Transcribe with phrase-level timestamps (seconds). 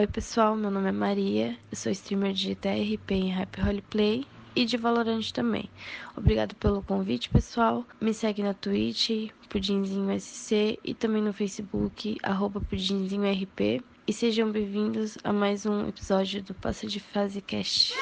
[0.00, 4.24] Oi pessoal, meu nome é Maria, eu sou streamer de TRP em Rap Roleplay
[4.56, 5.68] e de Valorant também.
[6.16, 7.84] Obrigado pelo convite, pessoal.
[8.00, 12.62] Me segue na Twitch, Pudinzinho SC e também no Facebook, arroba.
[14.06, 17.92] E sejam bem-vindos a mais um episódio do Passa de Fase Cast.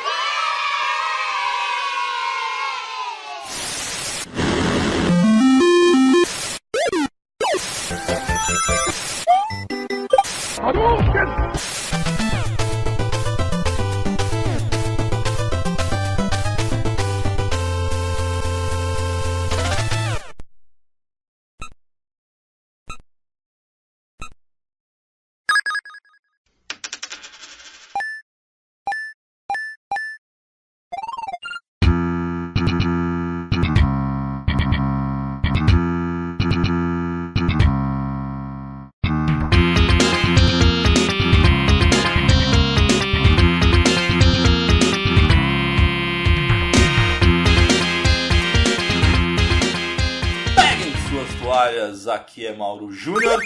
[52.88, 53.40] Mauro Júnior.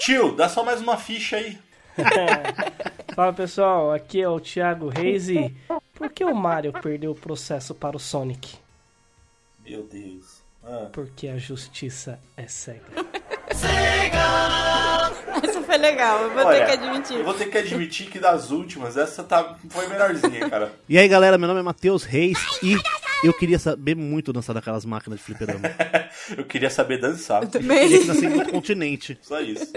[0.00, 1.58] Tio, dá só mais uma ficha aí.
[3.14, 5.54] Fala pessoal, aqui é o Thiago Reis e
[5.94, 8.56] por que o Mario perdeu o processo para o Sonic?
[9.66, 10.42] Meu Deus.
[10.64, 12.84] Ah, Porque a justiça é cega.
[15.42, 17.16] Essa foi legal, eu vou olha, ter que admitir.
[17.18, 20.72] Eu vou ter que admitir que das últimas, essa tá, foi melhorzinha, cara.
[20.88, 22.76] E aí galera, meu nome é Matheus Reis e
[23.24, 25.60] eu queria saber muito dançar daquelas máquinas de fliperama.
[26.36, 27.42] Eu queria saber dançar.
[27.42, 28.06] Eu Queria que também.
[28.06, 29.18] nascesse em outro continente.
[29.22, 29.72] Só isso.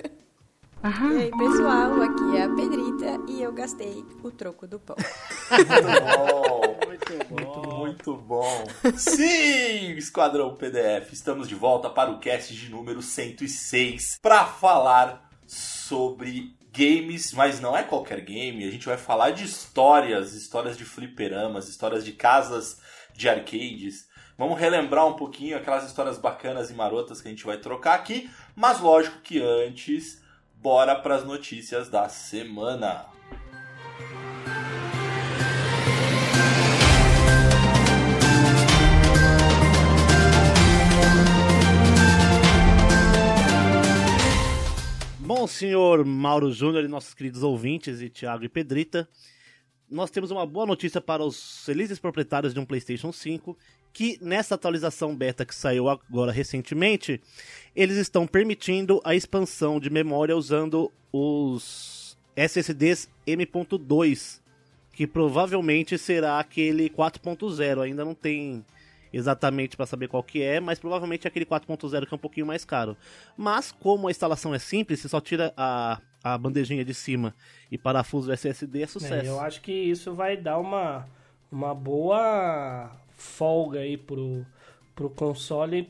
[0.84, 4.96] E aí, pessoal, aqui é a Pedrita e eu gastei o troco do pão.
[6.88, 7.78] Muito bom.
[7.78, 8.66] Muito bom.
[8.98, 11.14] Sim, Esquadrão PDF.
[11.14, 17.78] Estamos de volta para o cast de número 106 para falar sobre games, mas não
[17.78, 18.68] é qualquer game.
[18.68, 22.80] A gente vai falar de histórias, histórias de fliperamas, histórias de casas
[23.14, 24.10] de arcades.
[24.38, 28.30] Vamos relembrar um pouquinho aquelas histórias bacanas e marotas que a gente vai trocar aqui,
[28.56, 30.22] mas lógico que antes,
[30.56, 33.06] bora para as notícias da semana.
[45.20, 49.08] Bom, senhor Mauro Júnior e nossos queridos ouvintes, e Thiago e Pedrita,
[49.92, 53.58] nós temos uma boa notícia para os felizes proprietários de um PlayStation 5,
[53.92, 57.22] que nessa atualização beta que saiu agora recentemente,
[57.76, 64.40] eles estão permitindo a expansão de memória usando os SSDs M.2,
[64.94, 68.66] que provavelmente será aquele 4.0, ainda não tem
[69.14, 72.46] exatamente para saber qual que é, mas provavelmente é aquele 4.0 que é um pouquinho
[72.46, 72.96] mais caro.
[73.36, 77.34] Mas como a instalação é simples, você só tira a, a bandejinha de cima
[77.72, 79.26] e parafuso SSD, é sucesso.
[79.26, 81.08] É, eu acho que isso vai dar uma,
[81.52, 84.46] uma boa folga aí pro,
[84.96, 85.90] pro console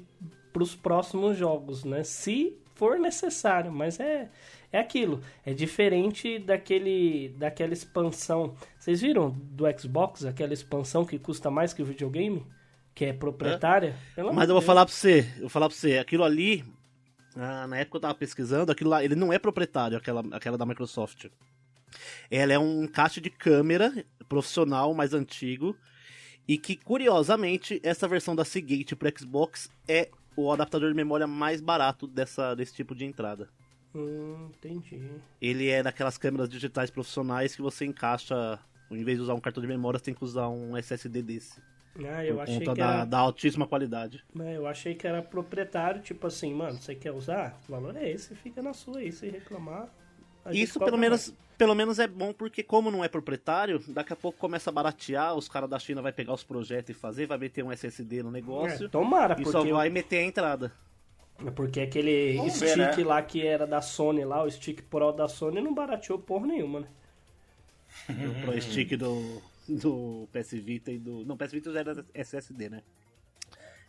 [0.52, 2.04] pros próximos jogos, né?
[2.04, 4.30] Se for necessário, mas é,
[4.72, 5.22] é aquilo.
[5.46, 8.56] É diferente daquele, daquela expansão.
[8.78, 12.46] Vocês viram do Xbox, aquela expansão que custa mais que o videogame?
[12.94, 13.96] Que é proprietária?
[14.18, 16.66] Amor Mas eu vou falar pra você, eu vou falar pra você, aquilo ali,
[17.36, 20.66] ah, na época eu tava pesquisando, aquilo lá, ele não é proprietário, aquela, aquela da
[20.66, 21.28] Microsoft.
[22.30, 25.76] Ela é um encaixe de câmera profissional mais antigo,
[26.48, 31.62] e que, curiosamente, essa versão da Seagate pro Xbox é o adaptador de memória mais
[31.62, 33.50] barato dessa, desse tipo de entrada.
[33.94, 35.02] Hum, entendi.
[35.42, 38.60] Ele é daquelas câmeras digitais profissionais que você encaixa,
[38.90, 41.62] em vez de usar um cartão de memória, você tem que usar um SSD desse.
[42.00, 43.06] Ah, eu por achei conta que da, era...
[43.06, 44.24] da altíssima qualidade.
[44.40, 47.60] É, eu achei que era proprietário, tipo assim, mano, você quer usar?
[47.68, 49.90] O valor é esse, fica na sua aí, se reclamar.
[50.50, 51.02] Isso pelo mais.
[51.12, 54.74] menos, pelo menos é bom porque como não é proprietário, daqui a pouco começa a
[54.74, 58.24] baratear, os caras da China vai pegar os projetos e fazer, vai meter um SSD
[58.24, 60.74] no negócio É, tomara, e porque, só vai meter a entrada.
[61.56, 63.04] porque aquele Vamos stick ver, né?
[63.04, 66.82] lá que era da Sony lá, o stick Pro da Sony, não barateou porra nenhuma,
[66.82, 66.88] né?
[68.26, 69.42] O Pro Stick do,
[69.82, 71.26] do PS Vita e do...
[71.26, 72.82] Não, PS Vita já era SSD, né?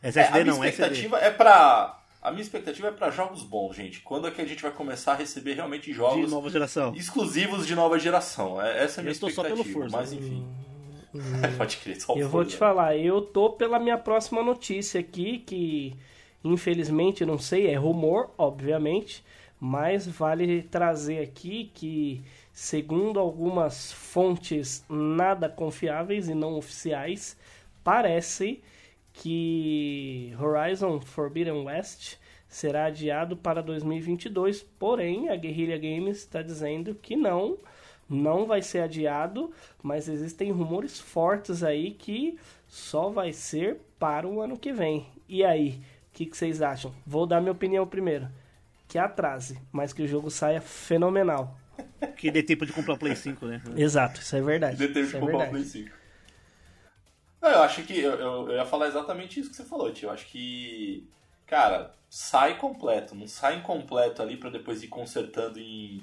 [0.03, 0.69] É, SSD a minha não, SD.
[0.69, 1.99] expectativa é pra.
[2.21, 4.01] A minha expectativa é pra jogos bons, gente.
[4.01, 6.95] Quando é que a gente vai começar a receber realmente De jogos nova geração.
[6.95, 8.61] exclusivos de nova geração?
[8.63, 9.65] É- Essa é a minha Eu estou só expectativa.
[9.65, 9.97] pelo Forza.
[9.97, 10.47] Mas enfim.
[11.59, 15.39] Pode crer, só o Eu vou te falar, eu tô pela minha próxima notícia aqui,
[15.41, 15.95] que
[16.45, 19.23] infelizmente não sei, é rumor, obviamente,
[19.61, 27.37] mas vale trazer aqui que, segundo algumas fontes nada confiáveis e não oficiais,
[27.83, 28.63] parece
[29.13, 32.17] que Horizon Forbidden West
[32.49, 37.57] será adiado para 2022, porém a Guerrilla Games está dizendo que não,
[38.09, 39.51] não vai ser adiado,
[39.83, 42.39] mas existem rumores fortes aí que
[42.69, 45.07] só vai ser para o ano que vem.
[45.27, 46.93] E aí, o que, que vocês acham?
[47.07, 48.29] Vou dar minha opinião primeiro.
[48.87, 51.57] Que atrase, mas que o jogo saia fenomenal.
[52.17, 53.63] Que dê tempo de comprar o Play 5, né?
[53.77, 54.77] Exato, isso é verdade.
[54.77, 55.51] Dê tempo isso de é comprar o.
[55.51, 55.91] Play 5.
[57.41, 57.99] Não, eu acho que.
[57.99, 60.07] Eu, eu, eu ia falar exatamente isso que você falou, tio.
[60.09, 61.09] Eu acho que.
[61.47, 63.15] Cara, sai completo.
[63.15, 66.03] Não sai incompleto ali pra depois ir consertando em.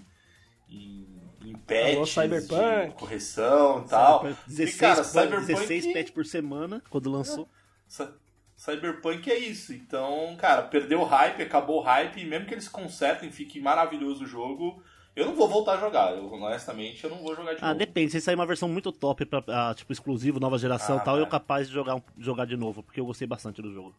[0.70, 1.08] em,
[1.46, 2.94] em patches Cyberpunk.
[2.96, 4.20] correção e tal.
[4.20, 7.48] Cyberpunk, 16, E, cara, Cyberpunk- 16 patch por semana, quando lançou.
[7.88, 8.10] Cy-
[8.58, 9.74] Cyberpunk é isso.
[9.74, 14.26] Então, cara, perdeu o hype, acabou o hype, e mesmo que eles consertem, fique maravilhoso
[14.26, 14.84] o jogo,
[15.20, 16.16] eu não vou voltar a jogar.
[16.16, 17.80] Eu, honestamente, eu não vou jogar de Ah, novo.
[17.80, 18.12] depende.
[18.12, 21.16] Se sair uma versão muito top, pra, ah, tipo, exclusivo, nova geração e Ah, tal,
[21.18, 21.32] eu vai.
[21.32, 23.94] capaz de jogar, jogar de novo, porque eu gostei bastante do jogo.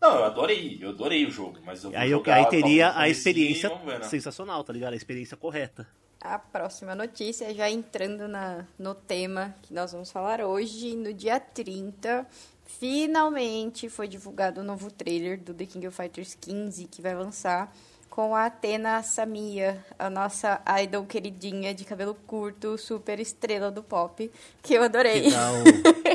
[0.00, 2.92] Não, eu adorei, eu adorei o jogo, mas eu vou Aí, eu, jogar aí teria
[2.94, 4.04] a experiência ver, né?
[4.06, 4.92] sensacional, tá ligado?
[4.92, 5.86] A experiência correta.
[6.20, 11.38] A próxima notícia, já entrando na, no tema que nós vamos falar hoje, no dia
[11.40, 12.26] 30,
[12.66, 17.74] finalmente foi divulgado o novo trailer do The King of Fighters 15, que vai lançar
[18.14, 24.30] com a Atena Samia, a nossa idol queridinha de cabelo curto, super estrela do pop,
[24.62, 25.22] que eu adorei.
[25.22, 25.64] Que dá, o,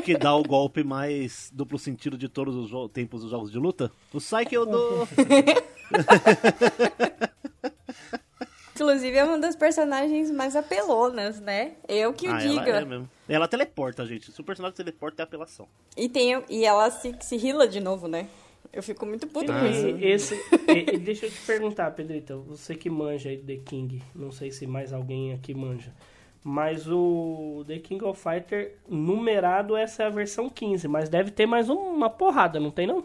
[0.02, 3.92] que dá o golpe mais duplo sentido de todos os tempos dos jogos de luta.
[4.14, 5.06] O Sai que eu dou.
[8.74, 11.72] Inclusive, é uma das personagens mais apelonas, né?
[11.86, 12.70] Eu que o ah, diga.
[12.70, 13.10] ela é mesmo.
[13.28, 14.32] Ela teleporta, gente.
[14.32, 15.68] Se o personagem teleporta, é apelação.
[15.94, 18.26] E, tem, e ela se, se rila de novo, né?
[18.72, 19.86] Eu fico muito puto com isso.
[20.04, 20.34] Esse,
[20.68, 24.92] e- deixa eu te perguntar, Pedrita, você que manja The King, não sei se mais
[24.92, 25.92] alguém aqui manja,
[26.44, 31.46] mas o The King of Fighter numerado essa é a versão 15, mas deve ter
[31.46, 33.04] mais uma porrada, não tem não?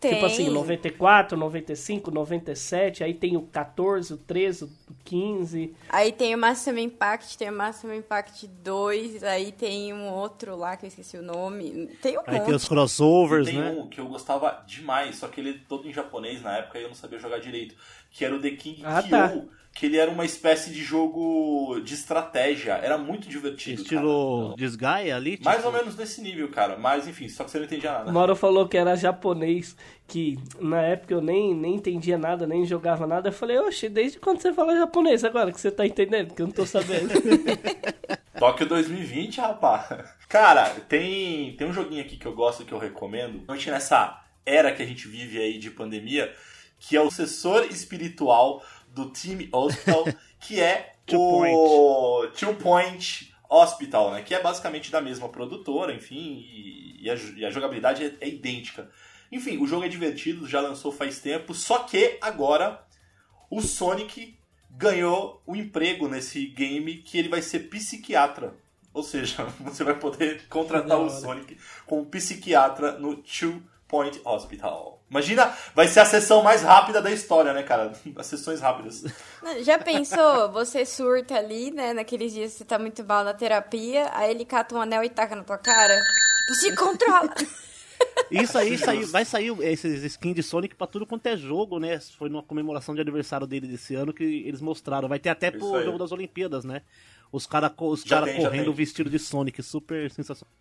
[0.00, 0.14] Tem.
[0.14, 4.70] Tipo assim, 94, 95, 97, aí tem o 14, o 13, o
[5.04, 5.74] 15.
[5.90, 10.74] Aí tem o Maximum Impact, tem o Maximum Impact 2, aí tem um outro lá
[10.78, 11.88] que eu esqueci o nome.
[12.00, 12.46] Tem um Aí monte.
[12.46, 13.70] tem os crossovers, tem né?
[13.72, 16.82] um que eu gostava demais, só que ele é todo em japonês na época e
[16.82, 17.74] eu não sabia jogar direito.
[18.10, 19.32] Que era o The King Ah, Kyo, tá.
[19.80, 22.74] Que ele era uma espécie de jogo de estratégia.
[22.74, 23.80] Era muito divertido.
[23.80, 24.56] Estilo cara.
[24.58, 25.40] Disgaea ali.
[25.42, 26.76] Mais tipo- ou menos nesse nível, cara.
[26.76, 28.10] Mas enfim, só que você não entendia nada.
[28.10, 29.74] O Mauro falou que era japonês,
[30.06, 33.30] que na época eu nem, nem entendia nada, nem jogava nada.
[33.30, 36.34] Eu falei, oxe, desde quando você fala japonês agora que você tá entendendo?
[36.34, 37.08] Que eu não tô sabendo.
[38.38, 39.86] Tóquio 2020, rapaz.
[40.28, 43.32] Cara, tem, tem um joguinho aqui que eu gosto que eu recomendo.
[43.32, 46.30] Principalmente nessa era que a gente vive aí de pandemia,
[46.78, 48.62] que é o sucessor espiritual
[48.94, 50.04] do Team Hospital,
[50.40, 54.22] que é Two o Two Point Hospital, né?
[54.22, 58.28] Que é basicamente da mesma produtora, enfim, e, e a, e a jogabilidade é, é
[58.28, 58.90] idêntica.
[59.32, 62.84] Enfim, o jogo é divertido, já lançou faz tempo, só que agora
[63.48, 64.36] o Sonic
[64.70, 68.54] ganhou um emprego nesse game que ele vai ser psiquiatra.
[68.92, 71.10] Ou seja, você vai poder contratar o.
[71.10, 71.56] Sonic
[71.86, 75.02] como psiquiatra no Two Point Hospital.
[75.10, 77.92] Imagina, vai ser a sessão mais rápida da história, né, cara?
[78.16, 79.04] As sessões rápidas.
[79.62, 80.52] Já pensou?
[80.52, 81.92] Você surta ali, né?
[81.92, 85.08] Naqueles dias que você tá muito mal na terapia, aí ele cata um anel e
[85.08, 85.94] taca na tua cara.
[85.96, 87.34] Tipo, se controla!
[88.30, 88.86] Isso aí Justo.
[88.86, 91.98] saiu, vai sair esses skins de Sonic pra tudo quanto é jogo, né?
[92.16, 95.08] Foi numa comemoração de aniversário dele desse ano que eles mostraram.
[95.08, 95.84] Vai ter até Isso pro aí.
[95.84, 96.82] jogo das Olimpíadas, né?
[97.32, 100.54] Os caras os cara tem, correndo vestido de Sonic, super sensacional.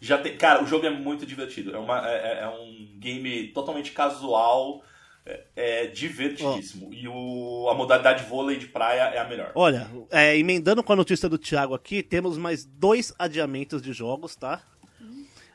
[0.00, 1.74] Já tem, cara, o jogo é muito divertido.
[1.74, 4.82] É, uma, é, é um game totalmente casual,
[5.24, 6.92] é, é divertidíssimo.
[6.92, 9.52] E o, a modalidade vôlei de praia é a melhor.
[9.54, 14.36] Olha, é, emendando com a notícia do Thiago aqui, temos mais dois adiamentos de jogos,
[14.36, 14.62] tá?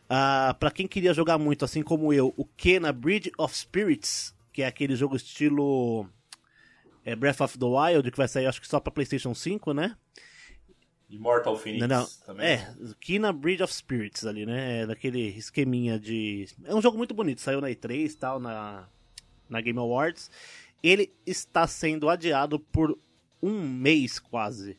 [0.09, 4.63] Ah, pra quem queria jogar muito, assim como eu, o Kena Bridge of Spirits, que
[4.63, 6.09] é aquele jogo estilo
[7.05, 9.95] é, Breath of the Wild, que vai sair acho que só pra PlayStation 5, né?
[11.09, 12.07] Immortal Phoenix Não, não.
[12.25, 12.45] também.
[12.45, 14.81] É, Kina Bridge of Spirits ali, né?
[14.81, 16.47] É daquele esqueminha de.
[16.63, 18.87] É um jogo muito bonito, saiu na E3 e tal, na,
[19.49, 20.29] na Game Awards.
[20.83, 22.97] Ele está sendo adiado por
[23.41, 24.77] um mês quase.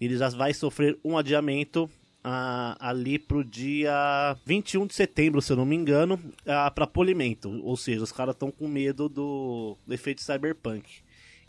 [0.00, 1.90] Ele já vai sofrer um adiamento
[2.24, 7.50] ah, ali pro dia 21 de setembro, se eu não me engano, ah, para polimento.
[7.62, 11.02] Ou seja, os caras estão com medo do, do efeito cyberpunk.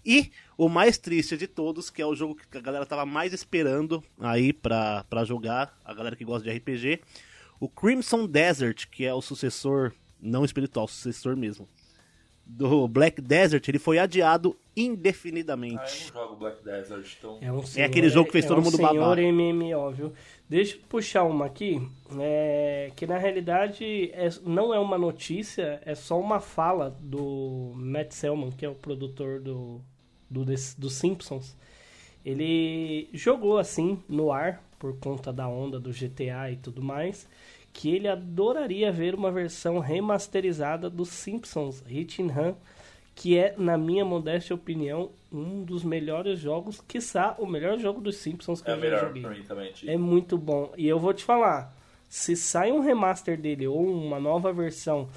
[0.06, 3.34] E o mais triste de todos, que é o jogo que a galera tava mais
[3.34, 7.02] esperando aí pra, pra jogar, a galera que gosta de RPG,
[7.60, 9.92] o Crimson Desert, que é o sucessor,
[10.22, 11.68] não espiritual, sucessor mesmo,
[12.46, 16.12] do Black Desert, ele foi adiado Ah, eu indefinidamente.
[16.14, 17.38] não jogo Black Desert, então.
[17.42, 19.18] É, um aquele jogo que fez todo um mundo senhor babar.
[19.18, 20.14] MMO, viu?
[20.50, 21.82] Deixa eu puxar uma aqui,
[22.20, 28.12] é, que na realidade é- não é uma notícia, é só uma fala do Matt
[28.12, 29.82] Selman, que é o produtor do,
[30.34, 31.56] do, dos Simpsons.
[32.26, 37.28] ele jogou assim no ar por conta da onda do GTA e tudo mais,
[37.72, 42.54] que ele adoraria ver uma versão remasterizada dos Simpsons Hit and Run,
[43.16, 48.18] que é, na minha modesta opinião, um dos melhores jogos, quiçá o melhor jogo dos
[48.18, 49.24] Simpsons que É eu já joguei.
[49.88, 50.74] É muito bom.
[50.78, 51.76] E eu vou te falar,
[52.10, 55.08] se sai um remaster dele ou uma nova versão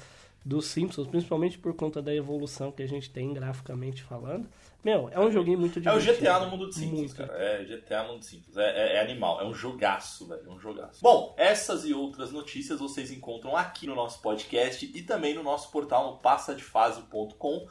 [0.45, 4.47] dos Simpsons, principalmente por conta da evolução que a gente tem graficamente falando,
[4.83, 6.17] meu, é um joguinho muito É o divertido.
[6.29, 7.15] GTA no mundo de Simpsons, Muito.
[7.15, 7.33] cara.
[7.33, 8.57] É GTA no mundo de Simpsons.
[8.57, 9.41] É, é- é animal.
[9.41, 10.43] É um jogaço, velho.
[10.47, 11.01] É um jogaço.
[11.01, 15.69] Bom, essas e outras notícias vocês encontram aqui no nosso podcast e também no nosso
[15.71, 17.67] portal no passadefase.com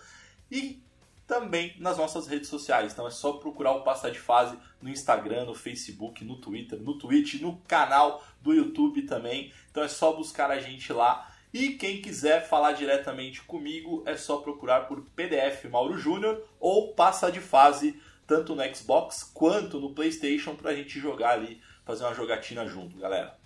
[0.51, 0.83] e
[1.27, 2.93] também nas nossas redes sociais.
[2.93, 6.97] Então é só procurar o Passa de Fase no Instagram, no Facebook, no Twitter, no
[6.99, 9.53] Twitch, no canal do YouTube também.
[9.71, 11.33] Então é só buscar a gente lá.
[11.59, 17.33] E quem quiser falar diretamente comigo é só procurar por PDF Mauro Júnior ou Passa
[17.33, 22.67] de Fase, tanto no Xbox quanto no PlayStation, pra gente jogar ali, fazer uma jogatina
[22.67, 23.39] junto, galera.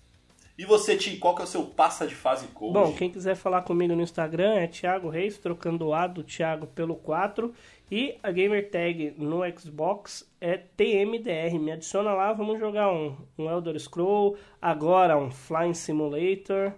[0.58, 2.72] E você, Tim, qual que é o seu Passa de Fase Coach?
[2.72, 6.66] Bom, quem quiser falar comigo no Instagram é Thiago Reis, trocando o A do Thiago
[6.66, 7.54] pelo 4.
[7.92, 11.56] E a gamer tag no Xbox é TMDR.
[11.60, 16.72] Me adiciona lá, vamos jogar um, um Elder Scroll, agora um Flying Simulator.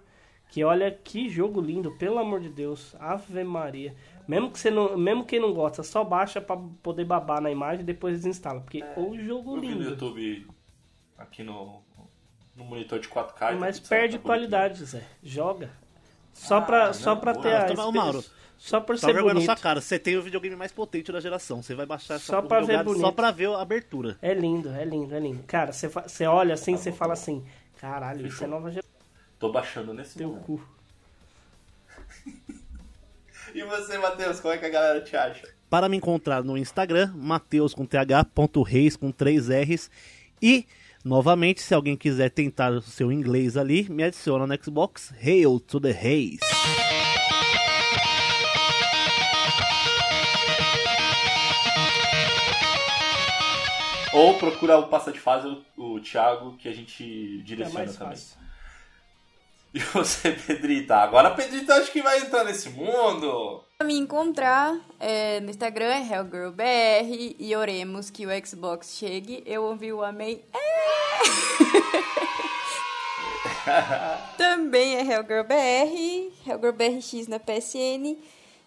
[0.53, 2.95] Que olha que jogo lindo, pelo amor de Deus.
[2.99, 3.95] Ave Maria.
[4.27, 7.81] Mesmo que você não, mesmo quem não gosta, só baixa pra poder babar na imagem
[7.81, 8.59] e depois desinstala.
[8.61, 9.89] Porque o jogo Eu vi no lindo.
[9.89, 10.45] YouTube
[11.17, 11.81] aqui no,
[12.55, 13.53] no monitor de 4K.
[13.53, 15.01] e Mas tá perde tá qualidade, Zé.
[15.23, 15.71] Joga.
[16.31, 17.41] Só Ah, pra, não, só pra boa.
[17.43, 18.23] ter a experiência- Mauro,
[18.55, 19.45] Só por Tá ser vergonha na bonito.
[19.47, 19.81] sua cara.
[19.81, 21.63] Você tem o videogame mais potente da geração.
[21.63, 23.01] Você vai baixar essa Só pra ver bonito.
[23.01, 24.19] só pra ver a abertura.
[24.21, 25.41] É lindo, é lindo, é lindo.
[25.47, 27.43] Cara, você você olha assim, você bom, fala tá assim,
[27.77, 28.92] caralho, isso é nova geração.
[29.43, 30.45] Tô baixando nesse Teu momento.
[30.45, 30.61] cu.
[33.53, 35.47] E você, Matheus, como é que a galera te acha?
[35.69, 39.91] Para me encontrar no Instagram, Mateus com th.reis com 3 R's.
[40.41, 40.65] E,
[41.03, 45.79] novamente, se alguém quiser tentar o seu inglês ali, me adiciona no Xbox Hail to
[45.79, 46.39] the Reis.
[54.13, 58.15] Ou procura o Passa de Fase, o, Thiago, que a gente É direciona mais também.
[58.15, 58.42] fácil.
[59.73, 60.97] E você, Pedrita?
[60.97, 63.63] Agora a Pedrita acho que vai entrar nesse mundo.
[63.77, 69.41] Pra me encontrar é, no Instagram é HellGirlBR e oremos que o Xbox chegue.
[69.47, 70.43] Eu ouvi o amém.
[70.53, 70.59] É.
[74.37, 78.15] Também é HellGirlBR, HellGirlBRX na PSN.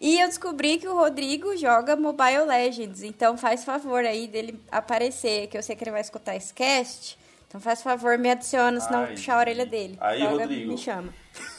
[0.01, 3.03] E eu descobri que o Rodrigo joga Mobile Legends.
[3.03, 7.17] Então faz favor aí dele aparecer, que eu sei que ele vai escutar esse cast.
[7.49, 9.97] Então faz favor, me adiciona, senão Ai, puxar a orelha dele.
[10.01, 10.73] aí, Joga, Rodrigo.
[10.73, 11.15] Me chama.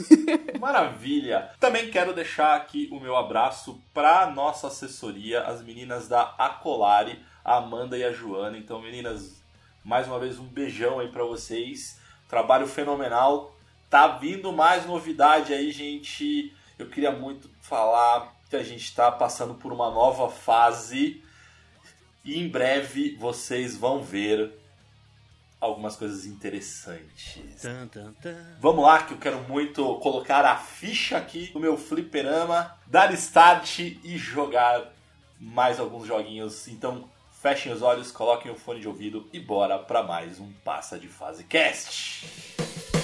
[0.59, 1.51] Maravilha!
[1.59, 7.57] Também quero deixar aqui o meu abraço para nossa assessoria, as meninas da Acolari, a
[7.57, 8.57] Amanda e a Joana.
[8.57, 9.41] Então, meninas,
[9.83, 11.99] mais uma vez um beijão aí para vocês.
[12.27, 13.55] Trabalho fenomenal.
[13.89, 16.53] Tá vindo mais novidade aí, gente.
[16.77, 21.23] Eu queria muito falar que a gente está passando por uma nova fase
[22.23, 24.51] e em breve vocês vão ver
[25.59, 27.61] algumas coisas interessantes.
[27.61, 28.35] Tan, tan, tan.
[28.59, 33.79] Vamos lá, que eu quero muito colocar a ficha aqui no meu fliperama, dar start
[33.79, 34.93] e jogar
[35.39, 36.67] mais alguns joguinhos.
[36.67, 37.09] Então,
[37.41, 41.07] fechem os olhos, coloquem o fone de ouvido e bora para mais um Passa de
[41.07, 42.96] Fase Cast.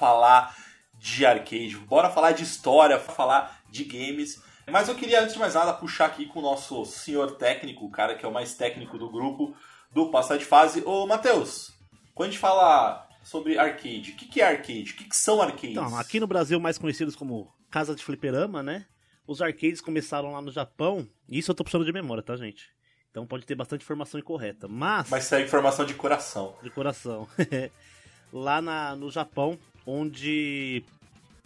[0.00, 0.56] Falar
[0.94, 4.42] de arcade, bora falar de história, falar de games.
[4.66, 7.90] Mas eu queria, antes de mais nada, puxar aqui com o nosso senhor técnico, o
[7.90, 9.54] cara que é o mais técnico do grupo
[9.92, 10.82] do Passar de Fase.
[10.86, 11.72] Ô, Matheus,
[12.14, 14.92] quando a gente fala sobre arcade, o que, que é arcade?
[14.92, 15.70] O que, que são arcades?
[15.70, 18.86] Então, aqui no Brasil, mais conhecidos como Casa de Fliperama, né?
[19.26, 21.06] Os arcades começaram lá no Japão.
[21.28, 22.70] Isso eu tô puxando de memória, tá, gente?
[23.10, 24.68] Então pode ter bastante informação incorreta.
[24.68, 26.56] Mas, Mas isso é informação de coração.
[26.62, 27.28] de coração.
[28.32, 30.82] lá na, no Japão, onde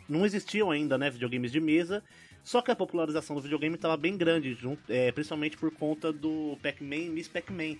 [0.09, 2.03] não existiam ainda, né, videogames de mesa.
[2.43, 6.59] Só que a popularização do videogame estava bem grande, junto, é, principalmente por conta do
[6.63, 7.77] Pac-Man e Miss Pac-Man.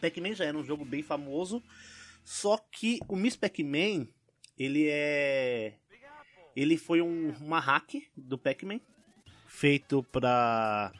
[0.00, 1.62] Pac-Man já era um jogo bem famoso,
[2.24, 4.08] só que o Miss Pac-Man
[4.58, 5.74] ele é.
[6.54, 8.80] Ele foi um, uma hack do Pac-Man,
[9.46, 10.92] feito pra.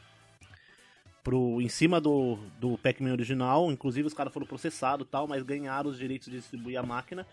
[1.23, 5.89] Pro, em cima do, do Pac-Man original, inclusive os caras foram processados tal, mas ganharam
[5.89, 7.25] os direitos de distribuir a máquina,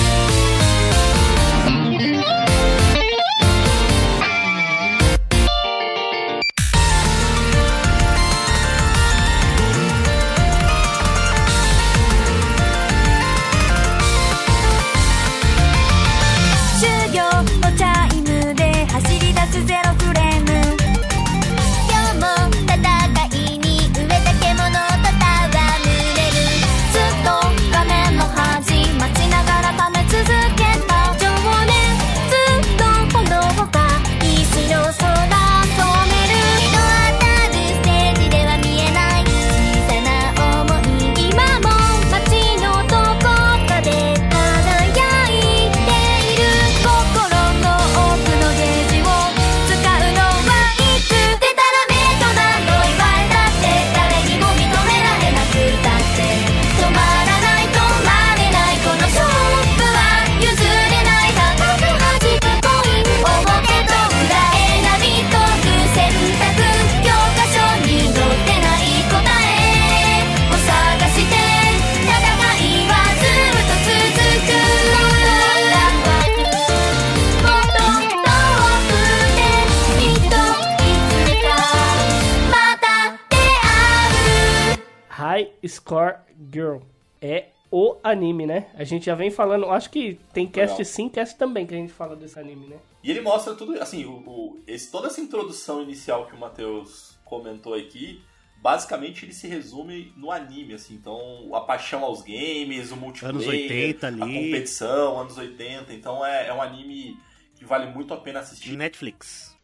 [85.39, 86.15] High Score
[86.51, 86.77] Girl.
[87.21, 88.67] É o anime, né?
[88.75, 90.85] A gente já vem falando, acho que tem cast Legal.
[90.85, 92.77] sim, cast também que a gente fala desse anime, né?
[93.03, 97.17] E ele mostra tudo, assim, o, o- esse- toda essa introdução inicial que o Matheus
[97.23, 98.21] comentou aqui,
[98.61, 103.47] basicamente ele se resume no anime, assim, então a paixão aos games, o multiplayer, Anos
[103.47, 104.21] 80 ali.
[104.21, 107.17] a competição, anos 80, então é, é um anime
[107.55, 108.75] que vale muito a pena assistir.
[108.75, 109.55] Netflix.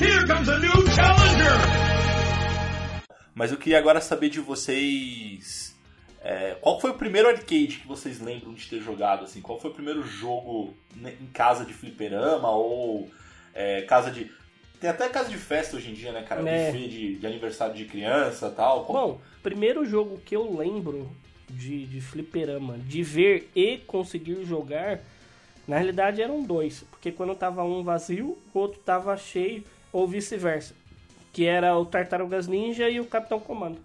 [0.00, 2.17] Here comes a new challenger!
[3.38, 5.76] Mas eu queria agora saber de vocês.
[6.20, 9.22] é, qual foi o primeiro arcade que vocês lembram de ter jogado?
[9.22, 9.40] Assim?
[9.40, 13.08] Qual foi o primeiro jogo né, em casa de fliperama ou
[13.54, 14.28] é, casa de.
[14.80, 16.48] Tem até casa de festa hoje em dia, né, cara?
[16.50, 16.72] É.
[16.72, 18.84] Buffet de, de aniversário de criança tal.
[18.84, 21.08] Qual- Bom, primeiro jogo que eu lembro
[21.48, 24.98] de, de fliperama, de ver e conseguir jogar,
[25.66, 26.84] na realidade eram dois.
[26.90, 30.74] Porque quando tava um vazio, o outro tava cheio, ou vice-versa.
[31.32, 33.78] Que era o Tartarugas Ninja e o Capitão Comando.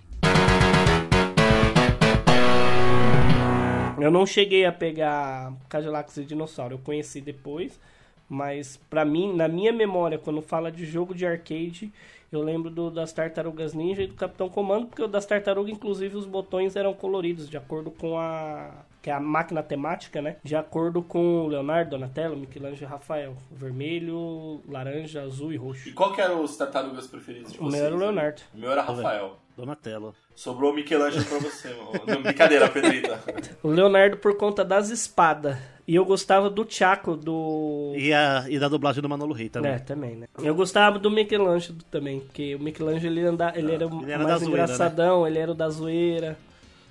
[4.00, 7.80] Eu não cheguei a pegar Cadillacs e Dinossauro, eu conheci depois.
[8.28, 11.94] Mas pra mim, na minha memória, quando fala de jogo de arcade,
[12.32, 16.18] eu lembro do, das Tartarugas Ninja e do Capitão Comando, porque o das Tartarugas, inclusive,
[16.18, 18.72] os botões eram coloridos, de acordo com a.
[19.04, 20.38] que é a máquina temática, né?
[20.42, 23.36] De acordo com Leonardo, Donatello, Michelangelo e Rafael.
[23.52, 25.90] Vermelho, laranja, azul e roxo.
[25.90, 27.74] E qual que eram os tartarugas preferidos de O vocês?
[27.74, 28.06] meu era o né?
[28.06, 28.42] Leonardo.
[28.56, 29.38] O meu era Rafael.
[29.58, 30.16] Donatello.
[30.34, 31.92] Sobrou o Michelangelo pra você, mano.
[32.08, 33.20] Não, brincadeira, Pedrita.
[33.62, 35.58] O Leonardo por conta das espadas.
[35.86, 37.94] E eu gostava do Chaco, do.
[37.98, 39.74] E, a, e da dublagem do Manolo Rey também.
[39.74, 40.28] É, também, né?
[40.42, 44.40] Eu gostava do Michelangelo também, porque o Michelangelo ele, anda, ele era, ele era mais
[44.40, 46.38] zoeira, engraçadão, ele era o da zoeira.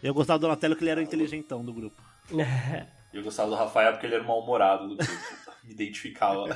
[0.02, 2.02] Eu gostava do Donatello que ele era o inteligentão do grupo.
[2.30, 2.36] E
[3.16, 5.12] eu gostava do Rafael porque ele era o mal-humorado do grupo.
[5.62, 6.48] Me identificava.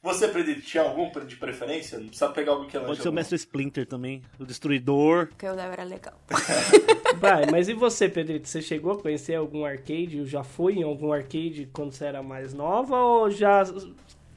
[0.00, 1.98] Você, tinha algum de preferência?
[1.98, 5.28] Não precisa pegar algum que é Pode ser o Mestre Splinter também, o Destruidor.
[5.30, 6.14] O que eu lembro era legal.
[7.18, 8.48] Vai, mas e você, Pedrito?
[8.48, 10.20] Você chegou a conhecer algum arcade?
[10.20, 12.96] Ou já foi em algum arcade quando você era mais nova?
[12.96, 13.64] Ou já,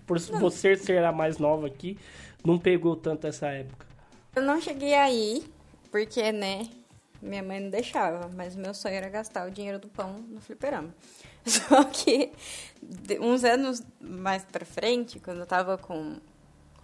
[0.06, 1.98] por você ser a mais nova aqui,
[2.44, 3.86] não pegou tanto essa época?
[4.36, 5.44] Eu não cheguei aí,
[5.92, 6.68] porque, né,
[7.22, 10.94] minha mãe não deixava, mas meu sonho era gastar o dinheiro do pão no fliperama.
[11.46, 12.32] Só que
[12.82, 16.18] de- uns anos mais pra frente, quando eu tava com,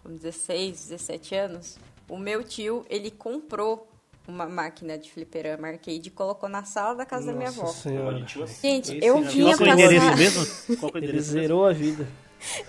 [0.04, 3.88] com 16, 17 anos, o meu tio, ele comprou
[4.28, 7.64] uma máquina de fliperama arcade e colocou na sala da casa da minha avó.
[7.64, 8.18] Nossa senhora.
[8.44, 8.62] Assim.
[8.62, 10.18] Gente, Esse eu vinha é o endereço passar...
[10.18, 10.78] mesmo?
[10.78, 12.08] Qual é o Ele zerou a vida.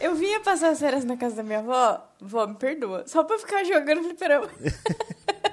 [0.00, 3.38] Eu vinha passar as férias na casa da minha avó, vó, me perdoa, só pra
[3.38, 4.48] ficar jogando fliperama.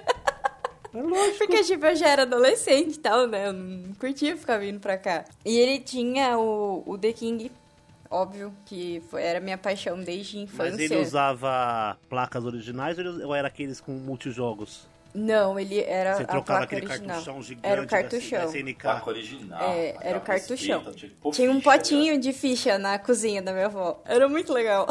[0.96, 1.38] É lógico.
[1.40, 3.48] Porque, tipo, eu já era adolescente e tal, né?
[3.48, 5.26] Eu não curtia ficar vindo pra cá.
[5.44, 7.52] E ele tinha o, o The King,
[8.10, 10.72] óbvio, que foi, era minha paixão desde a infância.
[10.72, 14.88] Mas ele usava placas originais ou era aqueles com multijogos?
[15.18, 17.08] Não, ele era Você a trocava placa aquele original.
[17.16, 18.40] cartuchão gigante Era o da- cartuchão.
[18.40, 18.82] da SNK.
[18.82, 19.62] Placa original.
[19.72, 20.84] É, era o cartuchão.
[20.84, 21.62] respeita, tinha um né?
[21.62, 24.02] potinho de ficha na cozinha da minha avó.
[24.04, 24.86] Era muito legal.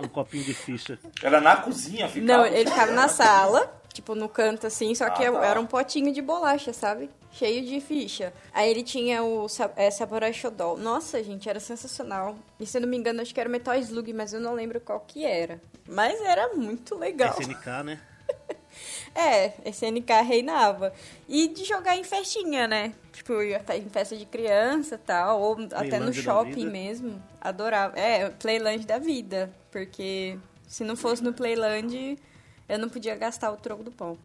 [0.00, 1.00] Um copinho de ficha.
[1.20, 2.26] Era na cozinha, ficava.
[2.26, 5.46] Não, ele ficava na sala, tipo, no canto assim, só que Ah, tá.
[5.46, 7.08] era um potinho de bolacha, sabe?
[7.30, 8.34] Cheio de ficha.
[8.52, 10.76] Aí ele tinha o é, Samurai Shodown.
[10.76, 12.36] Nossa, gente, era sensacional.
[12.60, 14.52] E se eu não me engano, acho que era o Metal Slug, mas eu não
[14.52, 15.60] lembro qual que era.
[15.88, 17.34] Mas era muito legal.
[17.40, 18.00] SNK, né?
[19.14, 20.92] É, SNK reinava.
[21.28, 22.92] E de jogar em festinha, né?
[23.12, 27.22] Tipo, estar em festa de criança e tal, ou até no shopping mesmo.
[27.40, 27.96] Adorava.
[27.96, 29.52] É, Playland da vida.
[29.70, 32.18] Porque se não fosse no Playland,
[32.68, 34.18] eu não podia gastar o troco do pão.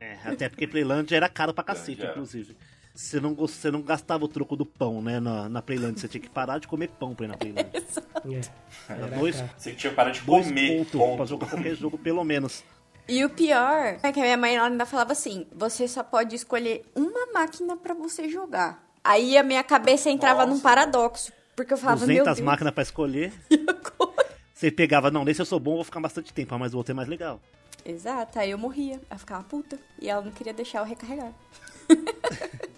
[0.00, 2.10] É, até porque Playland era caro pra cacete, Era.
[2.10, 2.56] inclusive.
[2.94, 5.98] Você não, você não gastava o troco do pão, né, na, na Playland.
[6.00, 7.70] Você tinha que parar de comer pão pra ir na Playland.
[8.26, 8.92] É.
[8.92, 9.36] Era dois.
[9.56, 10.78] Você tinha que parar de dois comer.
[10.78, 11.16] pontos ponto.
[11.16, 12.64] pra jogar qualquer jogo, pelo menos.
[13.06, 16.34] E o pior é que a minha mãe ela ainda falava assim: você só pode
[16.34, 18.82] escolher uma máquina pra você jogar.
[19.04, 20.62] Aí a minha cabeça entrava num Nossa.
[20.62, 21.32] paradoxo.
[21.54, 22.40] Porque eu falava, meu 200 Deus.
[22.44, 23.32] máquinas pra escolher.
[24.52, 26.94] Você pegava, não, nesse eu sou bom, vou ficar bastante tempo, mas o outro é
[26.94, 27.40] mais legal.
[27.86, 29.00] Exato, aí eu morria.
[29.08, 29.78] Eu ficava puta.
[30.00, 31.32] E ela não queria deixar eu recarregar.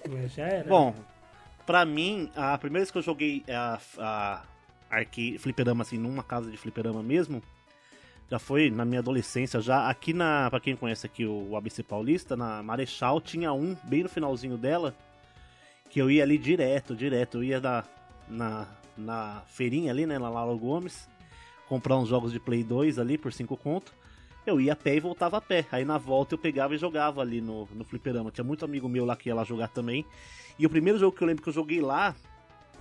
[0.06, 0.68] Mas já era.
[0.68, 0.94] Bom,
[1.64, 4.42] pra mim, a primeira vez que eu joguei a, a
[4.90, 7.42] arcade, fliperama, assim, numa casa de fliperama mesmo,
[8.30, 12.36] já foi na minha adolescência, já aqui na, pra quem conhece aqui o, ABC Paulista,
[12.36, 14.94] na Marechal, tinha um, bem no finalzinho dela,
[15.88, 17.84] que eu ia ali direto, direto, eu ia na,
[18.28, 21.08] na, na feirinha ali, né, na Laura Gomes,
[21.66, 23.94] comprar uns jogos de Play 2 ali por 5 conto,
[24.50, 25.66] eu ia a pé e voltava a pé.
[25.70, 28.30] Aí na volta eu pegava e jogava ali no, no fliperama.
[28.30, 30.04] Tinha muito amigo meu lá que ia lá jogar também.
[30.58, 32.14] E o primeiro jogo que eu lembro que eu joguei lá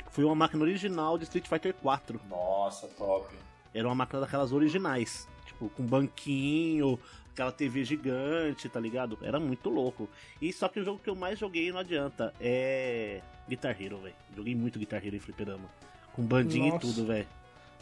[0.10, 2.20] foi uma máquina original de Street Fighter 4.
[2.30, 3.34] Nossa, top.
[3.74, 5.28] Era uma máquina daquelas originais.
[5.46, 7.00] Tipo, com banquinho,
[7.32, 9.18] aquela TV gigante, tá ligado?
[9.22, 10.10] Era muito louco.
[10.42, 12.34] E só que o jogo que eu mais joguei não adianta.
[12.42, 13.22] É.
[13.48, 14.16] Guitar Hero, velho.
[14.36, 15.70] Joguei muito Guitar Hero em fliperama.
[16.14, 16.86] Com bandinha Nossa.
[16.86, 17.28] e tudo, velho.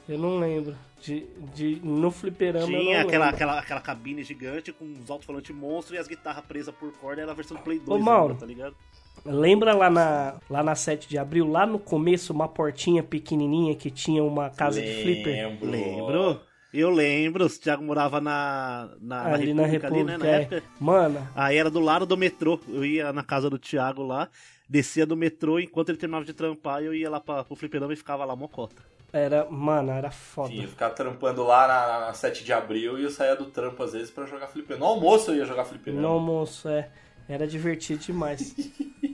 [0.07, 0.75] Eu não lembro.
[1.01, 3.35] De, de, no fliperama eu Tinha não aquela, lembro.
[3.35, 7.21] aquela, aquela cabine gigante com os alto-falantes monstros e as guitarras presas por corda.
[7.21, 8.29] Era a versão do Play 2, Ô, Mauro.
[8.33, 8.75] ainda, tá ligado?
[9.23, 13.89] Lembra lá na, lá na 7 de abril, lá no começo, uma portinha pequenininha que
[13.89, 15.47] tinha uma casa de flipper?
[15.49, 15.69] Lembro.
[15.69, 16.41] Lembro.
[16.73, 17.45] Eu lembro.
[17.45, 19.87] O Thiago morava na, na, na ali na República, República.
[19.87, 20.17] ali, né?
[20.17, 20.41] Na é.
[20.41, 20.63] época.
[20.79, 22.59] Mano, Aí era do lado do metrô.
[22.67, 24.29] Eu ia na casa do Thiago lá,
[24.69, 27.95] descia do metrô, enquanto ele terminava de trampar, eu ia lá pra, pro fliperama e
[27.95, 28.83] ficava lá mocota.
[29.11, 30.49] Era, mano, era foda.
[30.49, 33.81] Sim, eu ficava trampando lá na, na 7 de abril e eu saía do trampo
[33.83, 34.85] às vezes pra jogar fliperama.
[34.85, 36.01] No almoço eu ia jogar fliperama.
[36.01, 36.89] No almoço, é.
[37.27, 38.55] Era divertido demais.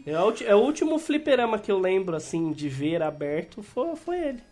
[0.06, 4.19] é, o, é o último fliperama que eu lembro, assim, de ver aberto foi, foi
[4.19, 4.43] ele.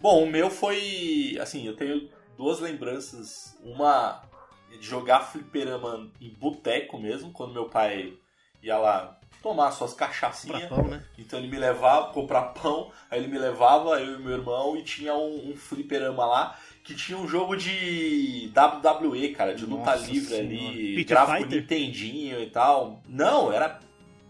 [0.00, 1.38] Bom, o meu foi.
[1.40, 3.56] Assim, eu tenho duas lembranças.
[3.62, 4.22] Uma
[4.70, 8.14] de jogar fliperama em boteco mesmo, quando meu pai
[8.62, 10.68] ia lá tomar suas cachaçinhas.
[10.68, 11.02] pão, né?
[11.18, 14.82] Então ele me levava, comprar pão, aí ele me levava, eu e meu irmão, e
[14.82, 20.06] tinha um, um fliperama lá que tinha um jogo de WWE, cara, de luta Nossa
[20.06, 20.46] livre Senhora.
[20.46, 21.60] ali, gráfico Fighter?
[21.60, 23.02] Nintendinho e tal.
[23.08, 23.78] Não, era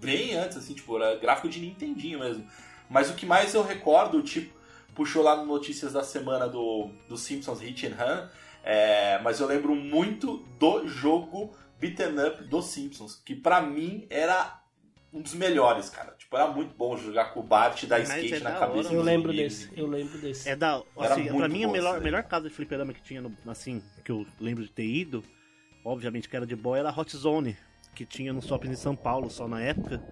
[0.01, 2.47] bem antes, assim, tipo, era gráfico de Nintendinho mesmo.
[2.89, 4.55] Mas o que mais eu recordo, tipo,
[4.95, 8.29] puxou lá no Notícias da Semana do, do Simpsons Hit and Run,
[8.63, 14.60] é, mas eu lembro muito do jogo Beaten Up dos Simpsons, que pra mim era
[15.13, 16.15] um dos melhores, cara.
[16.17, 18.59] Tipo, era muito bom jogar com o Bart e dar Mas skate é na da
[18.59, 19.59] cabeça hora, Eu lembro inimigos.
[19.67, 20.49] desse, eu lembro desse.
[20.49, 20.83] É da.
[20.99, 24.13] Era Assim, pra mim, a melhor, melhor casa de fliperama que tinha, no, assim, que
[24.13, 25.23] eu lembro de ter ido,
[25.85, 27.57] obviamente que era de boa, era a Hot Zone,
[27.95, 30.03] que tinha no shopping de São Paulo só na época.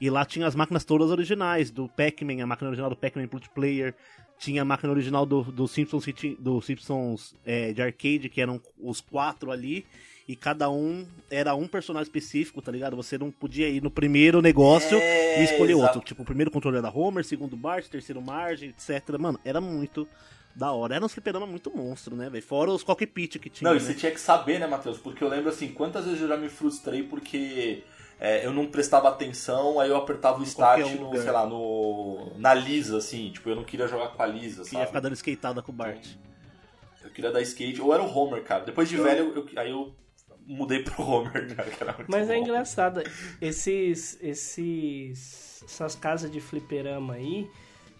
[0.00, 3.94] E lá tinha as máquinas todas originais, do Pac-Man, a máquina original do Pac-Man multiplayer,
[4.38, 6.04] Tinha a máquina original do, do Simpsons,
[6.38, 9.86] do Simpsons é, de arcade, que eram os quatro ali.
[10.26, 12.96] E cada um era um personagem específico, tá ligado?
[12.96, 15.98] Você não podia ir no primeiro negócio É, e escolher exato.
[15.98, 16.00] outro.
[16.00, 19.18] Tipo, o primeiro controle era Homer, segundo Bart, terceiro Marge, etc.
[19.18, 20.08] Mano, era muito
[20.56, 20.94] da hora.
[20.94, 22.42] Era um fliperama muito monstro, né, velho?
[22.42, 23.68] Fora os cockpit que tinha.
[23.68, 23.84] Não, e né?
[23.86, 24.96] você tinha que saber, né, Matheus?
[24.96, 27.82] Porque eu lembro assim, quantas vezes eu já me frustrei porque
[28.18, 31.22] é, eu não prestava atenção, aí eu apertava o start Qualquer um no, lugar.
[31.22, 32.32] sei lá, no.
[32.38, 34.86] na Lisa, assim, tipo, eu não queria jogar com a Lisa, Que ia sabe?
[34.86, 36.06] ficar dando skateada com o Bart.
[37.02, 38.64] Eu queria dar skate, ou era o Homer, cara.
[38.64, 39.94] Depois de velho, eu- aí eu
[40.46, 42.42] mudei pro Homer, cara, que era muito Mas é bom.
[42.42, 43.02] engraçado,
[43.40, 47.48] esses, esses, essas casas de fliperama aí,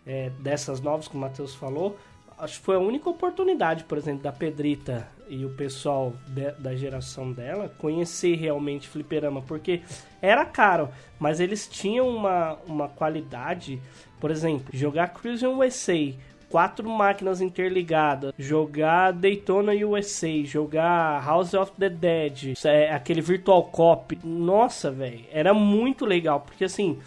[0.07, 1.99] é, dessas novas que o Matheus falou,
[2.39, 6.75] acho que foi a única oportunidade, por exemplo, da Pedrita e o pessoal de- da
[6.75, 9.81] geração dela conhecer realmente fliperama, porque
[10.21, 13.81] era caro, mas eles tinham uma, uma qualidade,
[14.21, 16.13] por exemplo, jogar Cruise USA,
[16.55, 24.17] quatro máquinas interligadas, jogar Daytona USA, jogar House of the Dead, é, aquele Virtual Cop.
[24.23, 27.01] Nossa, velho, era muito legal, porque assim,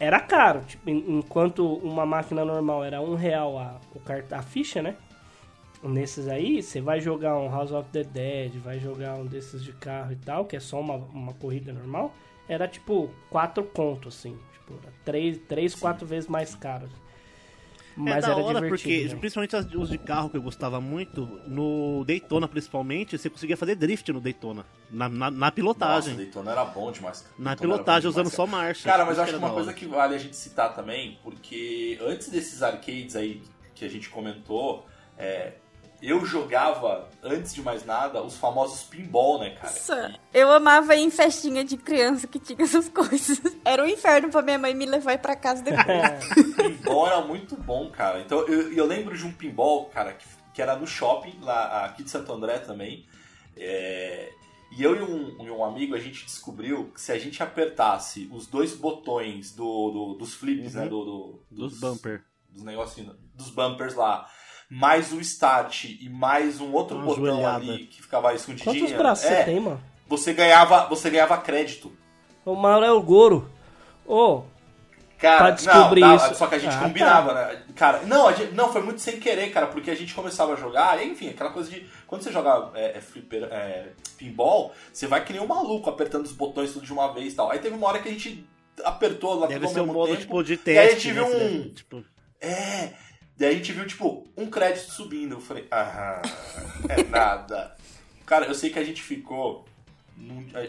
[0.00, 0.62] era caro.
[0.66, 3.78] Tipo, en- enquanto uma máquina normal era um real a,
[4.30, 4.96] a ficha, né?
[5.82, 9.74] Nesses aí, você vai jogar um House of the Dead, vai jogar um desses de
[9.74, 12.14] carro e tal, que é só uma, uma corrida normal,
[12.48, 14.38] era tipo quatro contos, assim.
[14.54, 16.88] Tipo, era três, três quatro vezes mais caro.
[17.98, 18.68] Mas é da era hora divertido.
[18.68, 19.20] porque, né?
[19.20, 24.12] principalmente os de carro que eu gostava muito, no Daytona principalmente, você conseguia fazer drift
[24.12, 24.64] no Daytona.
[24.90, 26.16] Na, na, na Nossa, pilotagem.
[26.16, 27.20] Daytona era bom demais.
[27.22, 27.34] cara.
[27.38, 28.88] na Daytona pilotagem, usando demais, só marcha.
[28.88, 32.62] Cara, mas acho que uma coisa que vale a gente citar também, porque antes desses
[32.62, 33.42] arcades aí
[33.74, 35.54] que a gente comentou, é,
[36.00, 39.72] eu jogava, antes de mais nada, os famosos pinball, né, cara?
[39.72, 43.40] Nossa, eu amava ir em festinha de criança que tinha essas coisas.
[43.64, 46.54] Era um inferno pra minha mãe me levar pra casa depois.
[46.56, 48.20] pinball era muito bom, cara.
[48.20, 52.02] Então eu, eu lembro de um pinball, cara, que, que era no shopping, lá aqui
[52.04, 53.06] de Santo André também.
[53.56, 54.30] É,
[54.70, 58.28] e eu e um, e um amigo, a gente descobriu que se a gente apertasse
[58.32, 60.86] os dois botões do, do- dos flips, né?
[60.86, 62.22] Do, do- Dos bumper.
[62.50, 64.28] Dos negocinhos, dos bumpers lá.
[64.70, 67.56] Mais o start e mais um outro Uma botão joelhada.
[67.56, 68.80] ali que ficava escondidinho.
[68.80, 69.80] Quantos braços é, você tem, mano?
[70.08, 71.90] Você ganhava, você ganhava crédito.
[72.44, 73.50] O Mauro é o Goro.
[74.06, 74.42] Ô,
[75.18, 76.34] Cara, Pra descobrir não, isso.
[76.36, 77.62] Só que a gente Ah, combinava, né?
[77.74, 81.04] Cara, não, gente- não, foi muito sem querer, cara, porque a gente começava a jogar,
[81.04, 81.84] enfim, aquela coisa de.
[82.06, 86.24] Quando você joga é, é, flipper, é, pinball, você vai que nem um maluco apertando
[86.24, 87.50] os botões tudo de uma vez e tal.
[87.50, 88.46] Aí teve uma hora que a gente
[88.84, 90.20] apertou lá Deve tudo ao ser um modo tempo.
[90.20, 91.00] tipo de E aí a teste.
[91.00, 91.22] gente né?
[91.24, 92.04] viu Você um- tipo,
[92.40, 92.90] É.
[93.38, 95.36] Daí a gente viu, tipo, um crédito subindo.
[95.36, 96.20] Eu falei, ah,
[96.88, 97.76] é nada.
[98.26, 99.64] Cara, eu sei que a gente ficou.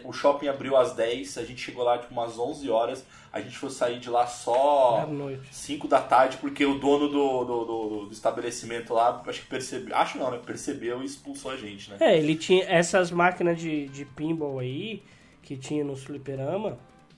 [0.04, 3.04] O shopping abriu às 10, a gente chegou lá tipo umas 11 horas.
[3.34, 5.48] A gente foi sair de lá só noite.
[5.52, 9.96] 5 da tarde, porque o dono do, do, do- do estabelecimento lá, acho que percebeu.
[9.96, 10.40] Acho não, né?
[10.46, 11.98] Percebeu e expulsou a gente, né?
[12.00, 15.02] É, ele tinha essas máquinas de, de pinball aí,
[15.42, 16.78] que tinha no fliperama,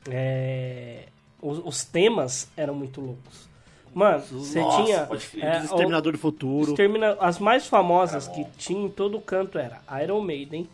[0.10, 1.08] é,
[1.42, 3.50] os, os temas eram muito loucos.
[3.93, 5.08] Mano, você Nossa, tinha...
[5.45, 6.71] é, Exterminador do Futuro.
[6.71, 10.67] Extermina- As mais famosas que tinha em todo canto era Iron Maiden,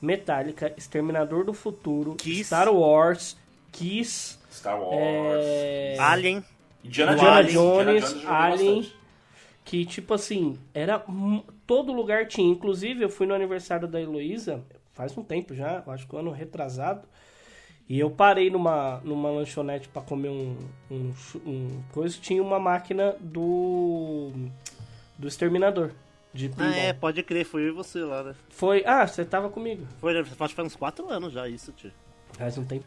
[0.00, 2.44] Metallica, Exterminador do Futuro, Kiss.
[2.44, 3.36] Star Wars,
[3.72, 4.94] Kiss, Star Wars.
[4.94, 6.44] é, Alien.
[6.84, 7.52] Indiana, Indiana Jones.
[7.52, 8.76] Jones, Indiana Jones Alien.
[8.76, 8.98] bastante.
[9.64, 11.04] que tipo assim, era
[11.66, 12.48] todo lugar tinha.
[12.50, 14.62] Inclusive, eu fui no aniversário da Heloísa,
[14.94, 17.02] faz um tempo já, acho que um ano retrasado.
[17.88, 20.56] E eu parei numa, numa lanchonete pra comer um,
[20.90, 21.12] um,
[21.46, 24.30] um coisa, tinha uma máquina do
[25.16, 25.90] do exterminador
[26.32, 28.34] de Ah, é, pode crer, foi eu e você lá, né?
[28.50, 29.86] Foi, ah, você tava comigo.
[30.00, 31.90] Foi, acho que faz uns 4 anos já isso, tio.
[32.34, 32.84] Faz um tempo.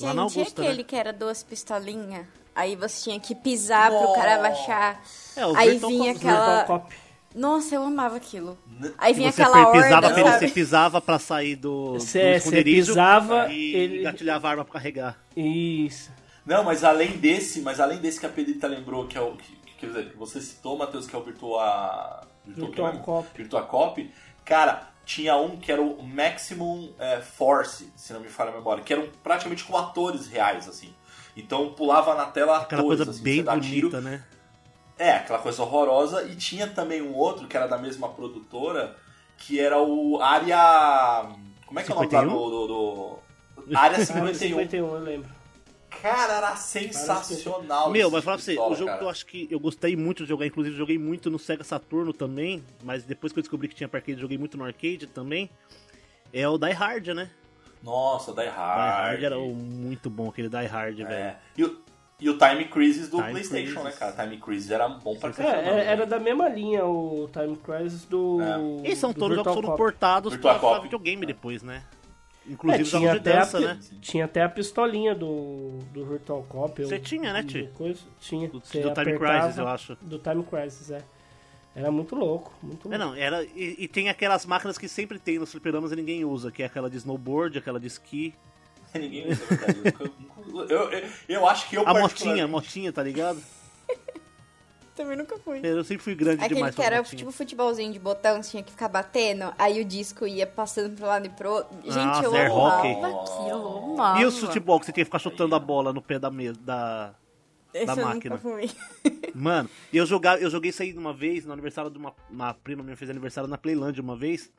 [0.00, 0.84] Lá Gente, Augusta, aquele né?
[0.84, 2.26] que era duas pistolinhas?
[2.54, 5.02] Aí você tinha que pisar pro cara abaixar.
[5.34, 6.94] É, o Aí Virtual vinha Cop- aquela- Virtual Cop.
[7.34, 8.58] Nossa, eu amava aquilo.
[8.96, 12.06] Aí vinha você aquela pisava, horda, pra ele- você pisava pra sair do, do Cê-
[12.32, 15.18] cê esconderijo pisava, e ele- gatilhava a arma pra carregar.
[15.36, 16.10] Isso.
[16.44, 19.52] Não, mas além desse, mas além desse que a Pedrita lembrou, que é o que,
[19.56, 22.96] que- quer dizer, que você citou, Matheus, que é o Virtua Virtua é?
[22.96, 23.28] Cop.
[23.36, 24.10] Virtua Cop.
[24.44, 28.82] Cara, tinha um que era o Maximum é, Force, se não me falha a memória,
[28.82, 30.94] que eram praticamente como atores reais assim.
[31.36, 33.90] Então pulava na tela Aquela atores, coisa assim, bem você dá tiro.
[33.90, 34.24] bonita, né?
[34.98, 36.24] É, aquela coisa horrorosa.
[36.24, 38.96] E tinha também um outro que era da mesma produtora,
[39.36, 41.28] que era o Área.
[41.66, 42.32] Como é que é o nome 51?
[42.32, 42.66] do.
[42.66, 42.66] do,
[43.66, 43.78] do...
[43.78, 44.58] Área 51.
[44.58, 45.38] 51, eu lembro.
[46.02, 47.90] Cara, era sensacional.
[47.90, 48.98] Meu, mas falar pra você, o jogo cara.
[48.98, 52.12] que eu acho que eu gostei muito de jogar, inclusive joguei muito no Sega Saturno
[52.12, 55.50] também, mas depois que eu descobri que tinha pra arcade, joguei muito no arcade também,
[56.32, 57.30] é o Die Hard, né?
[57.82, 58.50] Nossa, Die Hard.
[58.50, 61.10] Die Hard era muito bom, aquele Die Hard, velho.
[61.12, 61.36] É.
[61.56, 61.80] E, o-
[62.20, 63.84] E o Time Crisis do Time PlayStation, Crisis.
[63.84, 64.12] né, cara?
[64.24, 65.56] Time Crisis era bom pra É, caramba.
[65.60, 65.86] era, né?
[65.86, 68.38] era da mesma linha o Time Crisis do.
[68.42, 68.88] É.
[68.90, 69.76] E são do todos jogos que foram Cop.
[69.78, 70.82] portados Virtual pra, pra Cop.
[70.82, 71.84] videogame depois, né?
[72.48, 73.78] É, Inclusive os tinha até, dança, a, né?
[74.00, 76.82] tinha até a pistolinha do, do Virtual Cop.
[76.82, 77.70] Você tinha, né, Ti?
[77.74, 78.48] coisa- tinha.
[78.48, 79.96] Do, do Time apertava- Crisis, eu acho.
[80.02, 81.02] Do Time Crisis, é.
[81.76, 83.12] Era muito louco, muito É, louco.
[83.12, 83.44] não, era.
[83.44, 86.66] E, e tem aquelas máquinas que sempre tem nos fliperamas e ninguém usa, que é
[86.66, 88.34] aquela de snowboard, aquela de esqui.
[88.98, 90.12] Ninguém usa, é verdade.
[90.68, 93.40] Eu, eu, eu, acho que eu A motinha, a motinha, tá ligado?
[94.96, 95.60] Também nunca fui.
[95.62, 97.18] Eu sempre fui grande Aquele demais que pra era motinha.
[97.18, 101.06] tipo futebolzinho de botão, você tinha que ficar batendo, aí o disco ia passando pro
[101.06, 101.76] lado e pro outro.
[101.84, 104.20] Gente, Nossa, eu air amava aquilo, eu amava.
[104.20, 106.58] E o futebol, que você tinha que ficar chutando a bola no pé da mesa,
[106.60, 107.14] da...
[107.72, 108.34] Esse da eu máquina.
[108.34, 108.70] nunca fui.
[109.34, 112.82] Mano, eu, jogava, eu joguei isso aí uma vez, no aniversário de uma, uma prima
[112.82, 114.50] minha fez aniversário na Playland uma vez.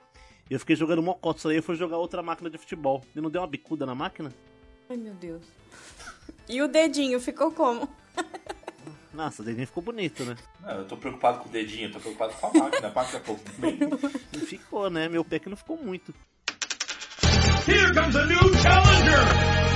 [0.50, 3.04] E eu fiquei jogando mocota, aí eu fui jogar outra máquina de futebol.
[3.16, 4.34] E não deu uma bicuda na máquina?
[4.90, 5.44] Ai, meu Deus.
[6.48, 7.88] E o dedinho ficou como?
[9.14, 10.36] Nossa, o dedinho ficou bonito, né?
[10.62, 12.88] Não, eu tô preocupado com o dedinho, eu tô preocupado com a máquina.
[12.88, 13.78] A máquina ficou bem.
[13.80, 15.08] Não ficou, né?
[15.08, 16.12] Meu pé que não ficou muito.
[17.68, 19.69] Here comes a new challenger!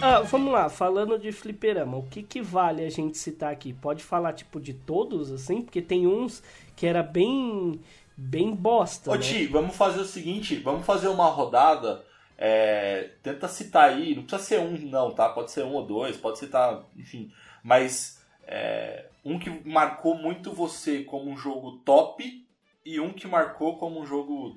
[0.00, 3.72] Ah, vamos lá, falando de fliperama, o que, que vale a gente citar aqui?
[3.72, 5.62] Pode falar tipo de todos, assim?
[5.62, 6.42] Porque tem uns
[6.76, 7.80] que era bem.
[8.16, 9.10] bem bosta.
[9.10, 9.20] Ô né?
[9.20, 12.04] Ti, vamos fazer o seguinte, vamos fazer uma rodada.
[12.38, 15.28] é, tenta citar aí, não precisa ser um não, tá?
[15.28, 17.32] Pode ser um ou dois, pode citar, enfim.
[17.64, 22.46] Mas é, um que marcou muito você como um jogo top
[22.84, 24.56] e um que marcou como um jogo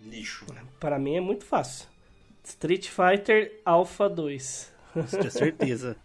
[0.00, 0.46] lixo.
[0.80, 1.86] Pra mim é muito fácil.
[2.42, 4.77] Street Fighter Alpha 2.
[5.16, 5.96] Tinha certeza.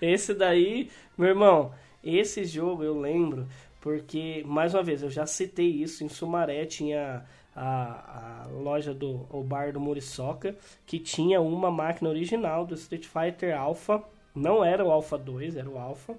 [0.00, 1.72] Esse daí, meu irmão,
[2.02, 3.46] esse jogo eu lembro
[3.80, 6.04] porque, mais uma vez, eu já citei isso.
[6.04, 7.24] Em Sumaré tinha
[7.54, 10.54] a, a loja do o bar do Muriçoca
[10.86, 14.02] que tinha uma máquina original do Street Fighter Alpha.
[14.34, 16.14] Não era o Alpha 2, era o Alpha.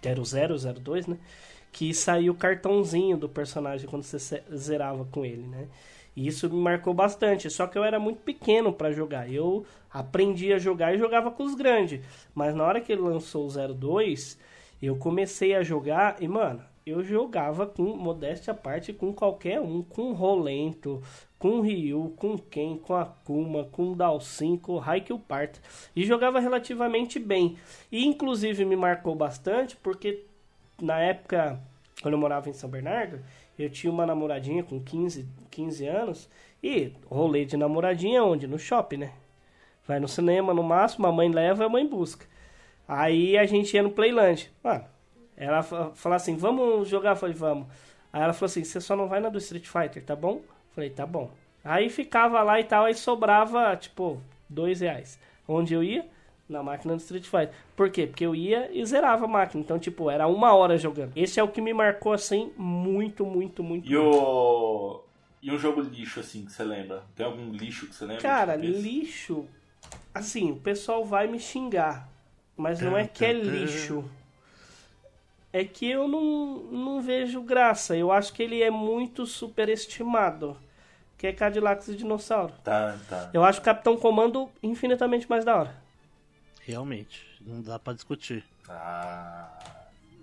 [0.00, 1.16] Que era o 002, né?
[1.72, 5.68] Que saiu o cartãozinho do personagem quando você ze- zerava com ele, né?
[6.14, 7.50] E isso me marcou bastante.
[7.50, 9.32] Só que eu era muito pequeno pra jogar.
[9.32, 12.04] Eu aprendi a jogar e jogava com os grandes.
[12.34, 14.38] Mas na hora que ele lançou o 02,
[14.80, 19.82] eu comecei a jogar e, mano, eu jogava com modéstia à parte com qualquer um,
[19.82, 21.00] com Rolento,
[21.38, 25.60] com Ryu, com Ken, com Akuma, com Dalsin, com Haikyuu Parta.
[25.94, 27.56] E jogava relativamente bem.
[27.90, 30.24] E inclusive me marcou bastante porque
[30.80, 31.60] na época,
[32.02, 33.20] quando eu morava em São Bernardo,
[33.58, 36.28] eu tinha uma namoradinha com 15, 15 anos.
[36.62, 38.46] E rolê de namoradinha onde?
[38.46, 39.12] No shopping, né?
[39.86, 42.26] Vai no cinema no máximo, a mãe leva e a mãe busca.
[42.86, 44.50] Aí a gente ia no Playland.
[44.62, 44.84] Mano,
[45.36, 47.10] ela fa- falou assim, vamos jogar?
[47.10, 47.66] Eu falei, vamos.
[48.12, 50.36] Aí ela falou assim, você só não vai na do Street Fighter, tá bom?
[50.36, 51.30] Eu falei, tá bom.
[51.64, 55.18] Aí ficava lá e tal, aí sobrava, tipo, dois reais.
[55.48, 56.06] Onde eu ia?
[56.52, 57.50] Na máquina do Street Fighter.
[57.74, 58.06] Por quê?
[58.06, 59.62] Porque eu ia e zerava a máquina.
[59.62, 61.12] Então, tipo, era uma hora jogando.
[61.16, 63.90] Esse é o que me marcou, assim, muito, muito, muito.
[63.90, 64.16] E muito.
[64.16, 65.02] o.
[65.42, 67.02] E um jogo lixo, assim, que você lembra?
[67.16, 68.22] Tem algum lixo que você lembra?
[68.22, 68.78] Cara, cabeça?
[68.78, 69.46] lixo.
[70.14, 72.08] Assim, o pessoal vai me xingar.
[72.56, 74.04] Mas não é que é lixo.
[75.52, 77.96] É que eu não, não vejo graça.
[77.96, 80.56] Eu acho que ele é muito superestimado.
[81.18, 82.52] Que é Cadillacs e Dinossauro.
[82.62, 83.30] Tá, tá.
[83.34, 85.81] Eu acho o Capitão Comando infinitamente mais da hora.
[86.64, 88.44] Realmente, não dá pra discutir.
[88.68, 89.48] Ah,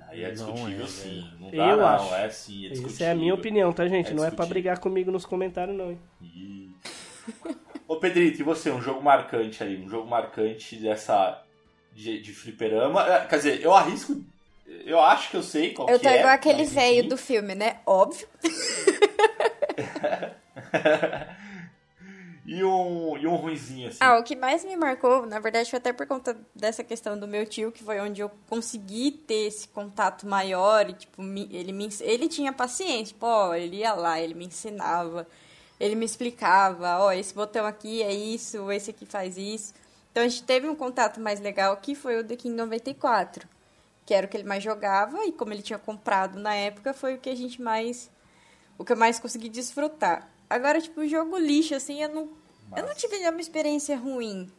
[0.07, 1.29] aí é Não discutível é, sim.
[1.39, 1.85] Não dá, Eu não.
[1.87, 2.15] acho.
[2.15, 2.95] É sim, é discutível.
[2.95, 4.11] Essa é a minha opinião, tá, gente?
[4.11, 4.47] É não é pra discutível.
[4.49, 5.91] brigar comigo nos comentários, não.
[5.91, 5.99] hein?
[7.87, 8.71] Ô Pedrito, e você?
[8.71, 9.75] Um jogo marcante aí?
[9.83, 11.41] Um jogo marcante dessa.
[11.93, 13.03] de, de fliperama?
[13.05, 14.23] É, Quer dizer, eu arrisco.
[14.85, 16.19] Eu acho que eu sei qual Eu que tô é.
[16.19, 17.79] igual aquele velho do filme, né?
[17.85, 18.27] Óbvio.
[22.49, 23.99] e, um, e um ruinzinho, assim.
[23.99, 27.27] Ah, o que mais me marcou, na verdade, foi até por conta dessa questão do
[27.27, 30.89] meu tio, que foi onde eu consegui ter esse contato maior.
[30.89, 33.13] E, tipo, ele, me, ele tinha paciência.
[33.13, 35.27] Tipo, ó, ele ia lá, ele me ensinava,
[35.79, 39.75] ele me explicava: ó, esse botão aqui é isso, esse aqui faz isso.
[40.11, 43.47] Então a gente teve um contato mais legal que foi o The King 94,
[44.07, 45.23] que era o que ele mais jogava.
[45.23, 48.09] E como ele tinha comprado na época, foi o que a gente mais.
[48.75, 50.27] O que eu mais consegui desfrutar.
[50.49, 52.29] Agora, tipo, jogo lixo, assim, eu não,
[52.75, 54.49] eu não tive uma experiência ruim.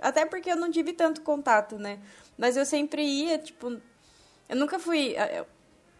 [0.00, 1.98] Até porque eu não tive tanto contato, né?
[2.36, 3.78] Mas eu sempre ia, tipo.
[4.48, 5.14] Eu nunca fui.
[5.36, 5.46] eu-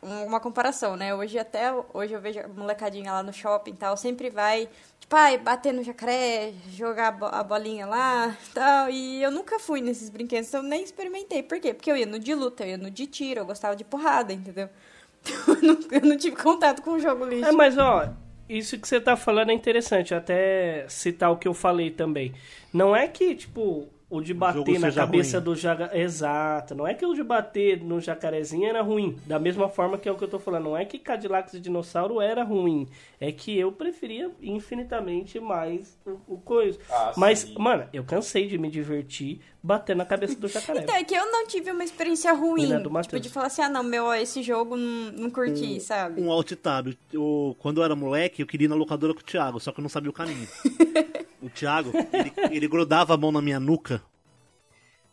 [0.01, 1.13] um- uma comparação, né?
[1.13, 4.69] Hoje até hoje eu vejo a molecadinha lá no shopping e tal, sempre vai,
[5.01, 8.89] tipo, ai, bater no jacaré, jogar a bo- a bolinha lá e tal.
[8.91, 11.43] E eu nunca fui nesses brinquedos, então nem experimentei.
[11.43, 11.75] Por quê?
[11.75, 14.33] Porque eu ia no de luta, eu ia no de tiro, eu gostava de porrada,
[14.33, 14.69] entendeu?
[15.21, 17.49] Então, eu não, eu não tive contato com o jogo lixo.
[17.49, 18.09] É, mas ó,
[18.49, 22.35] isso que você tá falando é interessante, até citar o que eu falei também.
[22.73, 25.45] Não é que, tipo, o de bater na seja cabeça ruim.
[25.45, 26.01] do jacaré.
[26.01, 29.19] Exato, não é que o de bater no jacarezinho era ruim.
[29.27, 30.65] Da mesma forma que é o que eu tô falando.
[30.65, 32.89] Não é que Cadillacs e Dinossauro era ruim.
[33.21, 36.79] É que eu preferia infinitamente mais o, o coisa.
[36.91, 37.55] Ah, Mas, sim.
[37.59, 40.83] mano, eu cansei de me divertir batendo na cabeça do jacaré.
[40.83, 42.73] Então, é que eu não tive uma experiência ruim.
[42.73, 46.21] É do tipo, de falar assim, ah, não, meu, esse jogo não, não curti, sabe?
[46.21, 46.95] Um alt tab.
[47.13, 49.81] Eu, quando eu era moleque, eu queria ir na locadora com o Thiago, só que
[49.81, 50.49] eu não sabia o caminho.
[51.49, 54.03] o Thiago, ele, ele grudava a mão na minha nuca,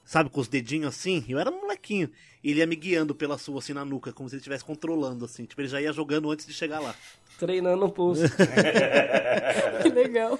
[0.03, 1.25] sabe, com os dedinhos assim.
[1.27, 2.09] Eu era um molequinho.
[2.43, 5.25] E ele ia me guiando pela sua, assim, na nuca, como se ele estivesse controlando,
[5.25, 5.45] assim.
[5.45, 6.93] Tipo, ele já ia jogando antes de chegar lá.
[7.39, 8.23] Treinando o pulso.
[9.81, 10.39] Que legal.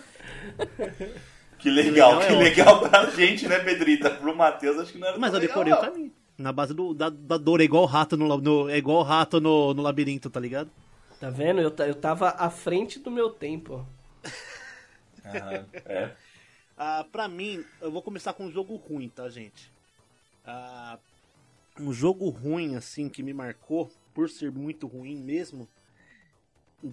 [1.60, 2.40] Que legal, Legal é que ótimo.
[2.44, 4.10] legal pra gente, né, Pedrita?
[4.12, 6.12] Pro Matheus, acho que não era Mas eu legal, decorei o caminho.
[6.38, 9.04] Na base do, da, da dor, é igual o rato no, no- é igual o
[9.04, 10.70] rato no, no labirinto, tá ligado?
[11.20, 11.62] Tá vendo?
[11.62, 13.86] Eu, eu tava à frente do meu tempo.
[15.26, 16.16] Aham, é.
[16.78, 19.72] Ah, pra mim, eu vou começar com um jogo ruim, tá, gente?
[20.46, 21.00] Ah,
[21.80, 25.68] um jogo ruim, assim, que me marcou, por ser muito ruim mesmo,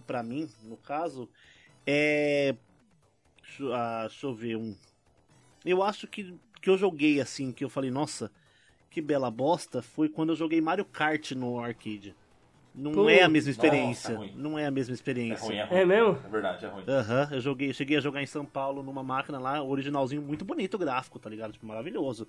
[0.06, 1.28] pra mim, no caso,
[1.86, 2.54] é.
[3.42, 4.76] Deixa, ah, deixa eu ver um.
[5.64, 8.30] Eu acho que, que eu joguei assim, que eu falei, nossa,
[8.90, 12.14] que bela bosta, foi quando eu joguei Mario Kart no arcade.
[12.74, 14.16] Não Pô, é a mesma nossa, experiência.
[14.16, 14.32] ruim.
[14.34, 15.44] não é a mesma É experiência.
[15.44, 15.78] ruim, é ruim.
[15.80, 16.18] É mesmo?
[16.24, 16.84] É verdade, é ruim.
[16.88, 20.74] Aham, eu joguei, cheguei a jogar em São Paulo numa máquina lá, originalzinho, muito bonito
[20.74, 21.52] o gráfico, tá ligado?
[21.52, 22.26] Tipo, maravilhoso.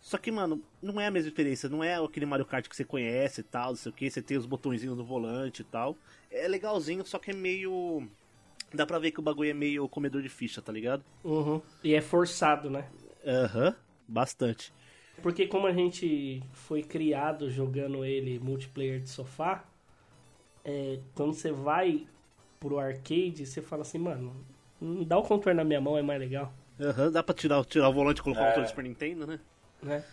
[0.00, 2.84] Só que, mano, não é a mesma experiência, não é aquele Mario Kart que você
[2.84, 5.96] conhece e tal, não sei o que, você tem os botõezinhos no volante e tal.
[6.30, 8.06] É legalzinho, só que é meio.
[8.72, 11.02] Dá pra ver que o bagulho é meio comedor de ficha, tá ligado?
[11.24, 11.60] Uhum.
[11.82, 12.86] E é forçado, né?
[13.26, 13.74] Aham,
[14.06, 14.72] bastante.
[15.22, 19.64] Porque como a gente foi criado jogando ele multiplayer de sofá,
[20.64, 22.06] é, quando você vai
[22.60, 24.34] pro arcade, você fala assim, mano,
[25.06, 27.92] dá o controle na minha mão, é mais legal, Aham, dá pra tirar, tirar o
[27.92, 28.46] volante e colocar o É.
[28.48, 29.40] controle do Super Nintendo, né?
[29.82, 30.04] né?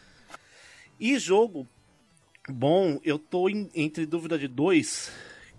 [0.99, 1.67] E jogo
[2.49, 5.11] bom, eu tô em- entre dúvida de dois,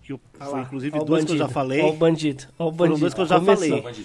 [0.03, 1.81] que eu, Olha foi inclusive o dois que eu já falei.
[1.83, 3.01] Ó o bandido, ó o Foram bandido.
[3.01, 3.83] dois que eu já Começou.
[3.83, 4.03] falei.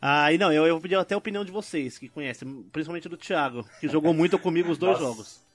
[0.00, 3.16] Ah, e não, eu, eu pedi até a opinião de vocês, que conhecem, principalmente do
[3.16, 5.04] Thiago, que jogou muito comigo os dois Nossa.
[5.04, 5.48] jogos.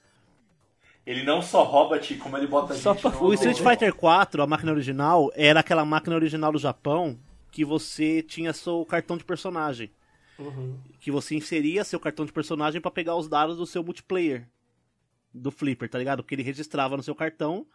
[1.06, 3.24] Ele não só rouba, Ti, como ele bota Só gente no...
[3.24, 7.18] O Street Fighter 4, a máquina original, era aquela máquina original do Japão
[7.50, 9.90] que você tinha seu cartão de personagem.
[10.38, 10.78] Uhum.
[10.98, 14.48] Que você inseria seu cartão de personagem pra pegar os dados do seu multiplayer.
[15.32, 16.22] Do Flipper, tá ligado?
[16.22, 17.66] Que ele registrava no seu cartão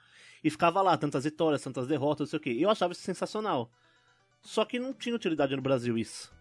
[0.43, 2.57] e ficava lá, tantas vitórias, tantas derrotas, não sei o quê.
[2.59, 3.69] Eu achava isso sensacional.
[4.41, 6.31] Só que não tinha utilidade no Brasil isso.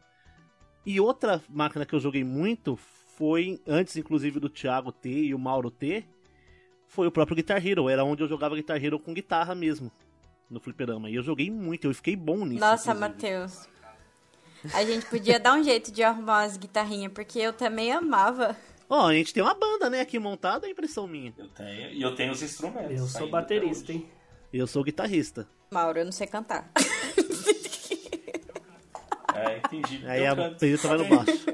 [0.84, 2.76] E outra máquina que eu joguei muito
[3.16, 6.06] foi, antes inclusive do Thiago ter e o Mauro ter,
[6.86, 7.88] foi o próprio Guitar Hero.
[7.88, 9.90] Era onde eu jogava Guitar Hero com guitarra mesmo.
[10.48, 11.10] No fliperama.
[11.10, 12.60] E eu joguei muito, eu fiquei bom nisso.
[12.60, 12.94] Nossa.
[12.94, 13.68] Matheus.
[14.72, 18.56] A gente podia dar um jeito de arrumar umas guitarrinhas, porque eu também amava.
[18.88, 21.34] Ó, a gente tem uma banda, né, aqui montada, é impressão minha.
[21.36, 22.98] Eu tenho, e eu tenho os instrumentos.
[22.98, 24.08] Eu sou baterista, hein?
[24.52, 25.46] Eu sou guitarrista.
[25.70, 26.70] Mauro, eu não sei cantar.
[29.46, 30.04] É, entendi.
[30.06, 30.88] Aí eu a canto.
[30.88, 31.46] Vai no baixo.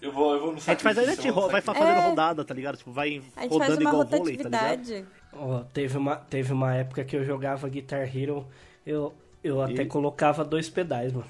[0.00, 1.74] Eu vou, eu vou no A gente faz aí, a sacrifício, gente ro- vai sacrifício.
[1.86, 2.08] fazendo É.
[2.08, 2.76] rodada, tá ligado?
[2.76, 5.06] Tipo, vai rodando igual vôlei, tá ligado?
[5.32, 8.46] Ó, teve uma, teve uma época que eu jogava Guitar Hero,
[8.86, 9.12] eu,
[9.42, 9.86] eu até E?
[9.86, 11.26] colocava dois pedais, mano.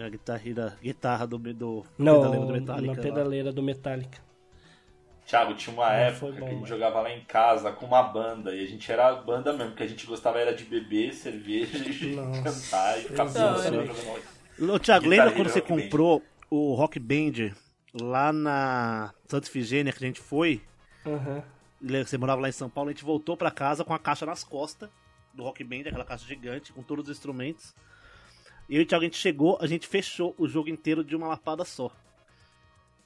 [0.00, 2.86] A guitarra, guitarra do, do Não, pedaleiro do Metallica.
[2.86, 3.02] na lá.
[3.02, 4.18] pedaleira do Metallica.
[5.26, 6.66] Thiago, tinha uma Não, época foi que bom, a gente mano.
[6.66, 8.54] jogava lá em casa com uma banda.
[8.54, 12.16] E a gente era banda mesmo, que a gente gostava era de beber cerveja e
[12.16, 13.92] Nossa, cantar e ficar jogando
[14.60, 15.80] Ô, Thiago, lembra quando você Rock Band.
[15.82, 17.54] comprou o Rock Band
[18.00, 20.60] lá na Santa Ifigênia que a gente foi?
[21.84, 24.24] Que Você morava lá em São Paulo, a gente voltou pra casa com a caixa
[24.26, 24.88] nas costas
[25.34, 27.74] do Rock Band, aquela caixa gigante com todos os instrumentos.
[28.68, 31.16] E eu e o Thiago, a gente chegou, a gente fechou o jogo inteiro de
[31.16, 31.90] uma lapada só.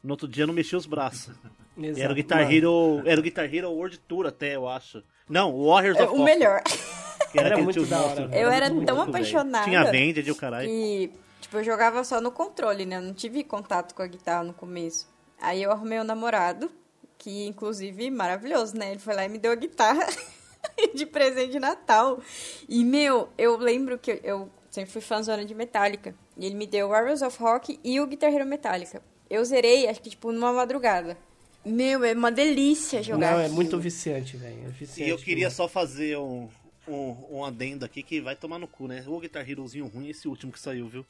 [0.03, 1.35] No outro dia não mexia os braços.
[1.77, 2.53] E era Exato, o Guitar.
[2.53, 3.03] Hero.
[3.05, 5.03] Era o Guitar Hero World Tour até, eu acho.
[5.29, 6.63] Não, o Warriors É of o melhor.
[6.63, 8.31] que era Era muito da hora, monstros.
[8.31, 8.43] velho.
[8.43, 9.09] Eu era muito tão velho.
[9.09, 9.65] apaixonada.
[9.65, 10.69] Tinha Vended e o caralho.
[10.69, 11.11] E,
[11.47, 12.97] tipo, eu jogava só no controle, né?
[12.97, 15.09] Eu não tive contato com a guitarra no começo.
[15.41, 16.71] Aí eu arrumei um namorado,
[17.17, 18.91] que inclusive maravilhoso, né?
[18.91, 20.07] Ele foi lá e me deu a guitarra
[20.95, 22.21] de presente de Natal.
[22.69, 26.15] E, meu, eu lembro que eu sempre fui fãzona de Metallica.
[26.37, 29.01] E ele me deu Warriors of Rock e o Guitar Hero Metallica.
[29.31, 31.17] Eu zerei, acho que, tipo, numa madrugada.
[31.65, 33.33] Meu, é uma delícia jogar.
[33.33, 33.55] Não, é aquilo.
[33.57, 34.75] muito viciante, velho.
[34.81, 36.49] É E eu queria só fazer um,
[36.87, 39.05] um, um adendo aqui que vai tomar no cu, né?
[39.07, 41.05] O Guitar Herozinho ruim, esse último que saiu, viu?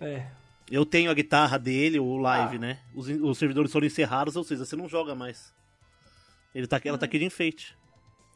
[0.00, 0.26] É.
[0.70, 2.60] Eu tenho a guitarra dele, o live, Ah.
[2.60, 2.78] né?
[2.94, 5.52] Os, os servidores foram encerrados, ou seja, você não joga mais.
[6.54, 7.74] Ele tá, aqui- ela tá aqui de enfeite.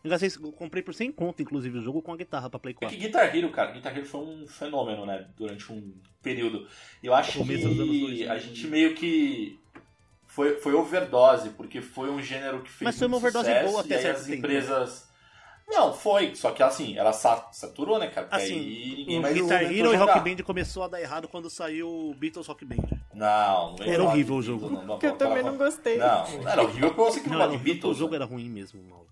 [0.03, 2.73] Eu gastei- eu comprei por 100 conto, inclusive, o jogo com a guitarra pra Play
[2.73, 2.99] É que 4.
[2.99, 5.27] Guitar Hero, cara, Guitar Hero foi um fenômeno, né?
[5.37, 5.93] Durante um
[6.23, 6.67] período.
[7.03, 8.33] Eu acho Começo dos anos que 2000.
[8.33, 9.59] a gente meio que
[10.27, 13.81] foi, foi overdose, porque foi um gênero que fez Mas foi uma overdose sucesso, boa
[13.83, 14.39] até e aí certo as tempo.
[14.39, 15.12] empresas...
[15.69, 18.27] Não, foi, só que assim, ela sa- saturou, né, cara?
[18.27, 19.97] Porque Assim, aí ninguém o mais Guitar Hero e.
[19.97, 22.77] Rock Band começou a dar errado quando saiu o Beatles Rock Band.
[23.15, 24.69] Não, não Era horrível o jogo.
[24.71, 25.97] Não, Que eu também não gostei.
[25.97, 27.97] Não, era horrível porque você que não, Não, gosta era, de o Beatles.
[27.97, 28.17] jogo né?
[28.17, 29.07] era ruim mesmo, Mauro.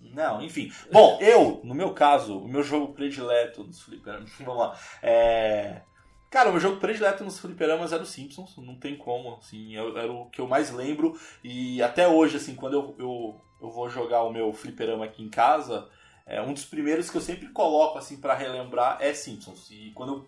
[0.00, 0.70] Não, enfim.
[0.92, 4.30] Bom, eu, no meu caso, o meu jogo predileto dos fliperamas.
[4.38, 4.78] Vamos lá.
[5.02, 5.82] É.
[6.30, 10.10] Cara, o meu jogo predileto nos fliperamas era o Simpsons, não tem como, assim, era
[10.12, 11.16] o que eu mais lembro.
[11.44, 15.28] E até hoje, assim, quando eu, eu, eu vou jogar o meu fliperama aqui em
[15.30, 15.88] casa,
[16.26, 19.70] é um dos primeiros que eu sempre coloco, assim, para relembrar é Simpsons.
[19.70, 20.26] E quando eu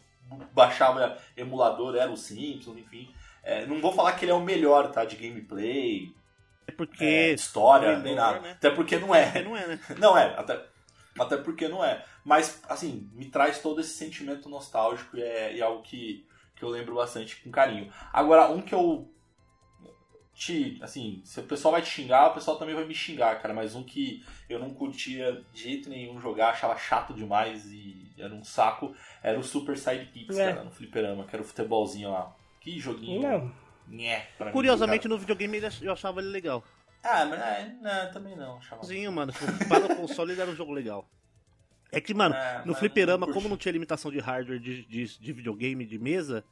[0.53, 3.09] baixava emulador era o Simpsons, enfim.
[3.43, 5.05] É, não vou falar que ele é o melhor, tá?
[5.05, 6.13] De gameplay,
[6.67, 7.05] É porque.
[7.05, 8.41] é, história, Melhor, nem nada.
[8.41, 8.51] né?
[8.53, 9.43] Até porque não é.
[9.43, 9.81] não é, né?
[9.99, 10.61] Não é, até,
[11.19, 12.05] até porque não é.
[12.25, 16.63] Mas, assim, me traz todo esse sentimento nostálgico e é, e é algo que, que
[16.65, 17.91] eu lembro bastante com carinho.
[18.13, 19.09] Agora, um que eu.
[20.39, 23.55] Te, assim, se o pessoal vai te xingar, o pessoal também vai me xingar, cara.
[23.55, 28.35] Mas um que eu não curtia de jeito nenhum jogar, achava chato demais e era
[28.35, 30.53] um saco, era o Super Sidekicks, É.
[30.53, 32.37] cara, no fliperama, que era o futebolzinho lá.
[32.61, 33.23] Que joguinho.
[33.23, 33.53] Não,
[33.89, 35.15] Nhé, pra mim, Curiosamente, cara.
[35.15, 36.63] no videogame eu achava ele legal.
[37.03, 38.61] Ah, mas é, não, também não.
[38.61, 39.33] Sozinho, mano.
[39.69, 41.09] Para o console ele era um jogo legal.
[41.91, 45.19] É que, mano, É, no fliperama, não como não tinha limitação de hardware de, de,
[45.19, 46.45] de videogame, de mesa,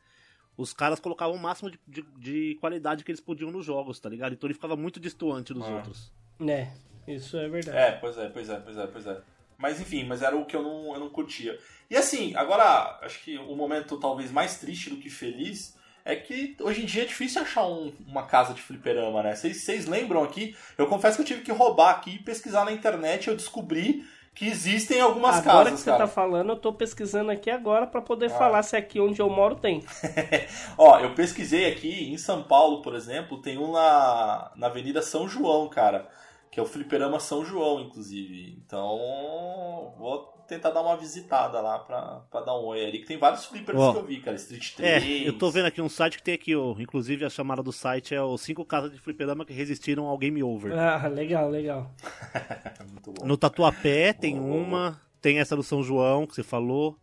[0.56, 4.08] os caras colocavam o máximo de, de, de qualidade que eles podiam nos jogos, tá
[4.08, 4.32] ligado?
[4.34, 5.76] Então ele ficava muito distoante dos Ah.
[5.76, 6.12] outros.
[6.38, 6.72] né?
[7.06, 7.76] Isso é verdade.
[7.76, 9.20] É, pois é, pois é, pois é, pois é.
[9.58, 11.58] Mas enfim, mas era o que eu não, eu não curtia.
[11.90, 16.56] E assim, agora, acho que o momento talvez mais triste do que feliz é que
[16.60, 19.34] hoje em dia é difícil achar um- uma casa de fliperama, né?
[19.36, 20.56] Vocês vocês lembram aqui?
[20.76, 24.04] Eu confesso que eu tive que roubar aqui e pesquisar na internet e eu descobri
[24.34, 26.02] que existem algumas agora casas, que você cara.
[26.02, 28.36] tá falando, eu tô pesquisando aqui agora pra poder Ah.
[28.38, 29.84] falar se aqui onde eu moro tem.
[30.76, 35.28] Ó, eu pesquisei aqui, em São Paulo, por exemplo, tem um na, na Avenida São
[35.28, 36.08] João, cara.
[36.50, 38.56] Que é o Fliperama São João, inclusive.
[38.64, 42.98] Então, vou tentar dar uma visitada lá pra, pra dar um oi ali.
[43.00, 44.36] Que tem vários flippers Ó, que eu vi, cara.
[44.36, 45.26] Street É, 3.
[45.26, 48.14] eu tô vendo aqui um site que tem aqui, ó, inclusive a chamada do site
[48.14, 50.72] é os cinco casas de fliperama que resistiram ao game over.
[50.78, 51.90] Ah, legal, legal.
[52.34, 53.26] É muito bom.
[53.26, 56.96] No Tatuapé tem Boa, boa, uma, tem essa do São João que você falou,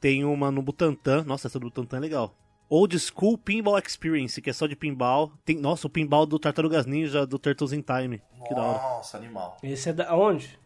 [0.00, 2.34] tem uma no Butantã, nossa, essa do Butantã é legal.
[2.68, 5.30] Old School Pinball Experience, que é só de pinball.
[5.44, 8.20] Tem, nossa, o pinball do Tartarugas Ninja, do Turtles in Time.
[8.48, 8.78] Que da hora.
[8.82, 9.56] Nossa, animal.
[9.62, 10.58] Esse é da onde?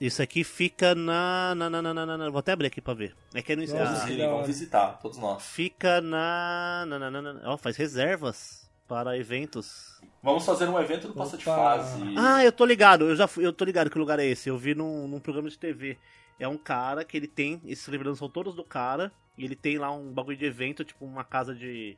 [0.00, 2.94] Isso aqui fica na, na, na, na, na, na- na- Vou até abrir aqui pra
[2.94, 3.16] ver.
[3.34, 3.88] É que é no Nossa, Instagram.
[3.88, 4.32] que Inclusive, da hora.
[4.34, 5.42] vamos visitar, todos nós.
[5.42, 6.84] Fica na.
[6.86, 10.00] na, na, na, na- Ó, faz reservas para eventos.
[10.22, 11.44] Vamos fazer um evento do Passa de.
[11.44, 12.00] Fase.
[12.16, 14.48] Ah, eu tô ligado, eu já fui, eu tô ligado que lugar é esse.
[14.48, 15.98] Eu vi num, num programa de TV.
[16.38, 17.60] É um cara que ele tem.
[17.64, 19.10] Esses livros são todos do cara.
[19.36, 21.96] E ele tem lá um bagulho de evento, tipo uma casa de,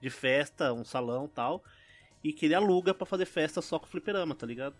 [0.00, 1.62] de festa, um salão e tal.
[2.22, 4.74] E que ele aluga pra fazer festa só com fliperama, tá ligado?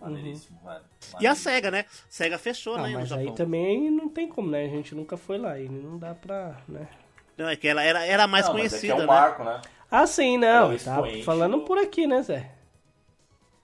[0.00, 0.80] Maneiríssimo, velho.
[1.20, 1.34] E a.
[1.34, 1.84] SEGA, né?
[2.08, 3.24] SEGA fechou, Ah, né, no mas Japão.
[3.26, 4.64] aí também não tem como, né?
[4.64, 6.88] A gente nunca foi lá e não dá pra, né?
[7.36, 8.98] Não, é que ela era, era a mais Não, mas é que conhecida, é o
[9.00, 9.06] né?
[9.06, 9.60] marco, né?
[9.90, 10.74] Ah, sim, É não.
[10.74, 12.50] o Tá falando do- por aqui, né, Zé?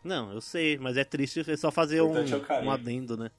[0.02, 3.30] Não, eu sei, mas é triste é só fazer um, é um adendo, né?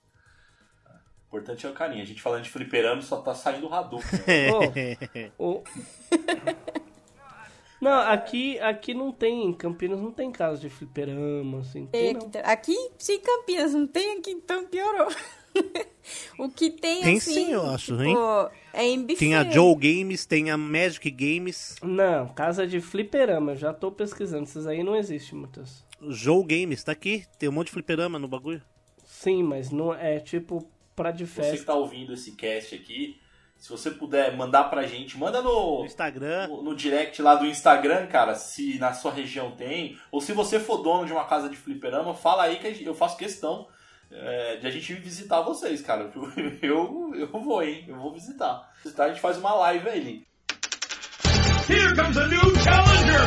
[1.31, 2.01] O importante é o carinho.
[2.01, 4.07] A gente falando de fliperama só tá saindo o Hadouken.
[4.25, 5.29] né?
[5.37, 5.63] Ô, o-
[7.86, 12.13] Não, aqui, aqui não tem, em Campinas não tem casa de fliperama, assim, tem Tem
[12.13, 12.21] não.
[12.21, 15.07] aqui, tá- aqui, se em Campinas não tem aqui, então piorou.
[16.39, 18.13] o que tem, Tem assim, sim, eu acho, hein?
[18.15, 19.17] pô, é em buffet.
[19.17, 21.75] Tem a Joe Games, tem a Magic Games.
[21.81, 25.86] Não, casa de fliperama, eu já tô pesquisando, essas aí não existem muitas.
[26.09, 27.23] Joe Games, tá aqui.
[27.39, 28.61] Tem um monte de fliperama no bagulho.
[29.05, 31.65] Sim, mas não é tipo pra de Você que festa.
[31.67, 33.17] tá ouvindo esse cast aqui,
[33.66, 36.47] se você puder mandar pra gente, manda no, No Instagram.
[36.49, 40.59] no, no direct lá do Instagram, cara, se na sua região tem, ou se você
[40.59, 43.68] for dono de uma casa de fliperama, fala aí que eu faço questão
[44.11, 46.11] é, de a gente visitar vocês, cara.
[46.13, 47.86] Eu, eu, eu vou, hein?
[47.88, 48.72] Eu vou visitar.
[48.84, 50.24] Visitar, a gente faz uma live aí.
[51.68, 53.26] Here comes a new challenger!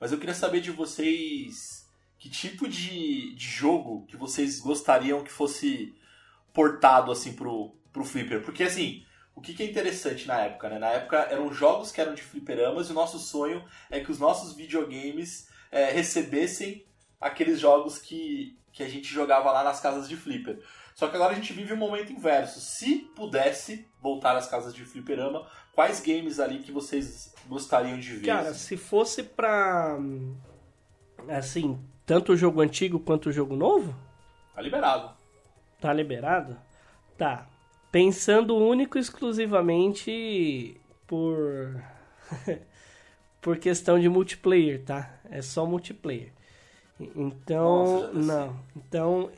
[0.00, 5.30] Mas eu queria saber de vocês que tipo de, de jogo que vocês gostariam que
[5.30, 5.94] fosse
[6.52, 8.42] portado assim pro, pro flipper.
[8.42, 10.78] Porque assim, o que, que é interessante na época, né?
[10.78, 14.18] Na época eram jogos que eram de fliperamas e o nosso sonho é que os
[14.18, 16.84] nossos videogames é, recebessem
[17.20, 20.58] aqueles jogos que, que a gente jogava lá nas casas de flipper.
[20.94, 22.60] Só que agora a gente vive um momento inverso.
[22.60, 28.26] Se pudesse voltar às casas de fliperama, quais games ali que vocês gostariam de ver?
[28.26, 29.98] Cara, se fosse pra.
[31.28, 33.94] Assim, tanto o jogo antigo quanto o jogo novo,
[34.54, 35.16] Tá liberado.
[35.80, 36.58] tá liberado?
[37.16, 37.46] Tá.
[37.92, 40.76] Pensando único e exclusivamente
[41.06, 41.80] por.
[43.40, 45.14] por questão de multiplayer, tá?
[45.30, 46.32] É só multiplayer.
[46.98, 48.00] Então.
[48.00, 48.56] Nossa, não.
[48.74, 49.30] Então,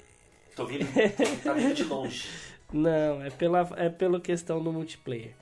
[0.55, 0.87] Tô vindo,
[1.43, 2.29] tá vindo de longe.
[2.73, 5.33] Não, é pela, é pela questão do multiplayer.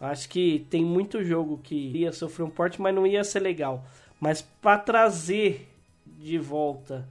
[0.00, 3.84] Acho que tem muito jogo que ia sofrer um porte, mas não ia ser legal.
[4.18, 5.68] Mas pra trazer
[6.06, 7.08] de volta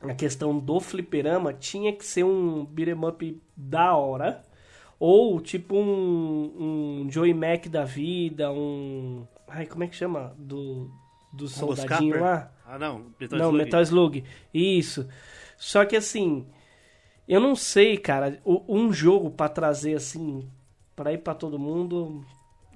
[0.00, 4.44] a questão do fliperama, tinha que ser um beat'em up da hora.
[4.98, 9.26] Ou tipo um, um Joey Mac da vida, um...
[9.46, 10.34] Ai, como é que chama?
[10.38, 10.90] Do,
[11.32, 12.50] do soldadinho lá?
[12.64, 13.12] Ah, não.
[13.20, 13.64] Metal Não, Slug.
[13.64, 14.24] Metal Slug.
[14.52, 15.08] Isso.
[15.56, 16.46] Só que assim,
[17.28, 20.48] eu não sei, cara, um jogo pra trazer assim,
[20.94, 22.24] pra ir pra todo mundo,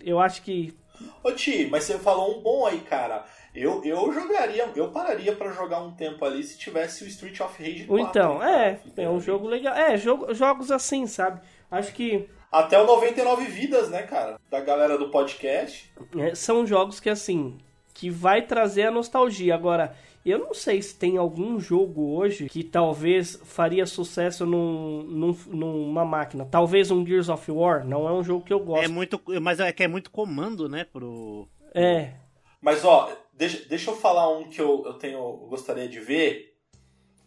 [0.00, 0.74] eu acho que
[1.22, 3.24] Ô Ti, mas você falou um bom aí, cara.
[3.54, 7.62] Eu, eu jogaria, eu pararia pra jogar um tempo ali se tivesse o Street of
[7.62, 7.92] Rage 4.
[7.92, 9.74] Ou então, é, é um jogo legal.
[9.74, 11.40] É, jogo, jogos assim, sabe?
[11.70, 14.38] Acho que Até o 99 Vidas, né, cara?
[14.50, 15.92] Da galera do podcast.
[16.18, 17.56] é, são jogos que assim,
[17.94, 19.54] que vai trazer a nostalgia.
[19.54, 19.94] Agora,
[20.26, 26.04] eu não sei se tem algum jogo hoje que talvez faria sucesso num, num- numa
[26.04, 26.44] máquina.
[26.44, 28.84] Talvez um Gears of War, não é um jogo que eu gosto.
[28.84, 31.48] É muito, mas é que é muito comando, né, pro...
[31.74, 32.14] É,
[32.60, 36.49] Mas ó, deixa, deixa eu falar um que eu, eu tenho, eu gostaria de ver.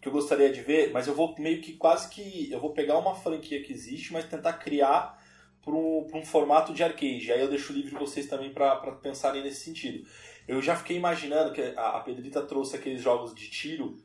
[0.04, 2.52] Que eu gostaria de ver, mas eu vou meio que quase que.
[2.52, 5.18] Eu vou pegar uma franquia que existe, mas tentar criar
[5.64, 7.32] para um, pra um formato de arcade.
[7.32, 10.06] Aí eu deixo livre vocês também para pensarem nesse sentido.
[10.46, 13.98] Eu já fiquei imaginando que a, a Pedrita trouxe aqueles jogos de tiro,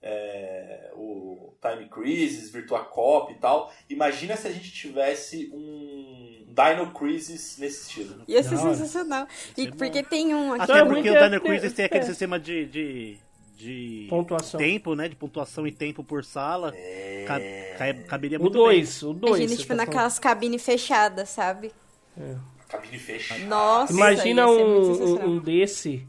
[0.00, 3.72] é, o Time Crisis, Virtua Cop e tal.
[3.88, 8.22] Imagina se a gente tivesse um Dino Crisis nesse estilo.
[8.28, 9.26] Ia ser sensacional.
[9.56, 10.62] E porque tem um aqui.
[10.62, 13.18] Então Até porque o Dino é- Crisis tem aquele sistema de, de,
[13.60, 14.58] de Pontuação.
[14.58, 16.72] tempo, né, de pontuação e tempo por sala.
[17.26, 17.40] Ca-
[17.78, 19.38] ca- caberia O muito 2, o 2.
[19.38, 21.72] Imagina, tipo, naquelas cabines fechadas, sabe?
[22.68, 23.44] Cabine fechada.
[23.44, 26.06] Nossa, Imagina um, um, desse.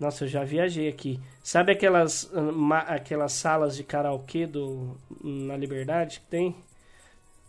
[0.00, 1.20] Nossa, eu já viajei aqui.
[1.42, 6.56] Sabe aquelas, ah, ma- aquelas salas de karaokê do, na Liberdade que tem?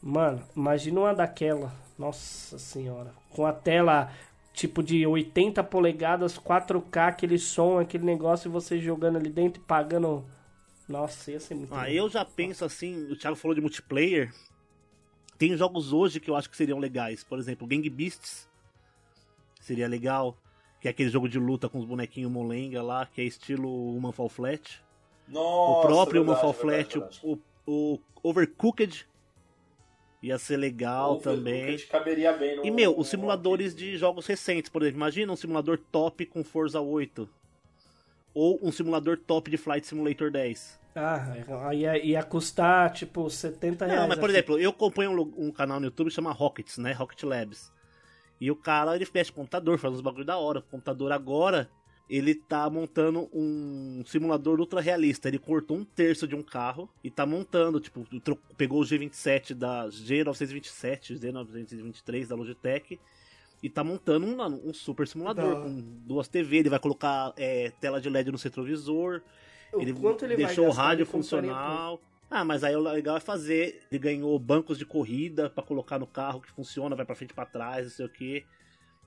[0.02, 1.74] Mano, imagina uma daquela.
[1.98, 3.12] Nossa senhora.
[3.30, 4.12] Com a tela
[4.54, 9.66] tipo de 80 polegadas, 4K, aquele som, aquele negócio, e você jogando ali dentro e
[9.66, 10.24] pagando.
[10.88, 12.06] Nossa, ia ser muito Ah, legal.
[12.06, 14.34] eu já penso assim, o Thiago falou de multiplayer.
[15.38, 17.24] Tem jogos hoje que eu acho que seriam legais.
[17.24, 18.48] Por exemplo, Gang Beasts.
[19.60, 20.38] Seria legal.
[20.80, 24.12] Que é aquele jogo de luta com os bonequinhos molenga lá, que é estilo Human
[24.12, 24.82] Fall Flat.
[25.28, 27.40] Nossa, o próprio verdade, Human Fall verdade, Flat, verdade.
[27.66, 29.08] o, o Overcooked.
[30.24, 31.78] Ia ser legal também.
[31.80, 35.78] Caberia bem no, E, meu, os simuladores de jogos recentes, por exemplo, imagina um simulador
[35.92, 37.28] top com Forza 8.
[38.34, 40.80] Ou um simulador top de Flight Simulator 10.
[40.96, 44.00] Ah, ia, ia custar tipo 70 reais.
[44.00, 46.78] Não, mas por a exemplo, eu acompanho um, um canal no YouTube que chama Rockets,
[46.78, 46.94] né?
[46.94, 47.70] Rocket Labs.
[48.40, 50.60] E o cara, ele mexe com computador, faz uns bagulho da hora.
[50.60, 51.70] O computador agora,
[52.10, 55.28] ele tá montando um simulador ultra realista.
[55.28, 58.06] Ele cortou um terço de um carro e tá montando, tipo,
[58.58, 63.00] pegou o G27 da G927, Z923 da Logitech
[63.62, 66.58] e tá montando um, um super simulador Da- com duas TV.
[66.58, 69.22] Ele vai colocar é, tela de LED no retrovisor.
[69.72, 72.02] O Ele, ele vai deixou o rádio funcional.
[72.30, 73.82] Ah, mas aí o legal é fazer.
[73.92, 77.34] Ele ganhou bancos de corrida pra colocar no carro que funciona, vai pra frente e
[77.34, 78.44] pra trás, não sei o que.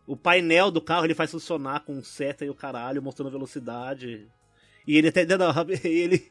[0.07, 4.27] O painel do carro ele faz funcionar com seta e o caralho, mostrando velocidade.
[4.87, 5.25] E ele até.
[5.27, 5.51] Não,
[5.83, 6.25] ele.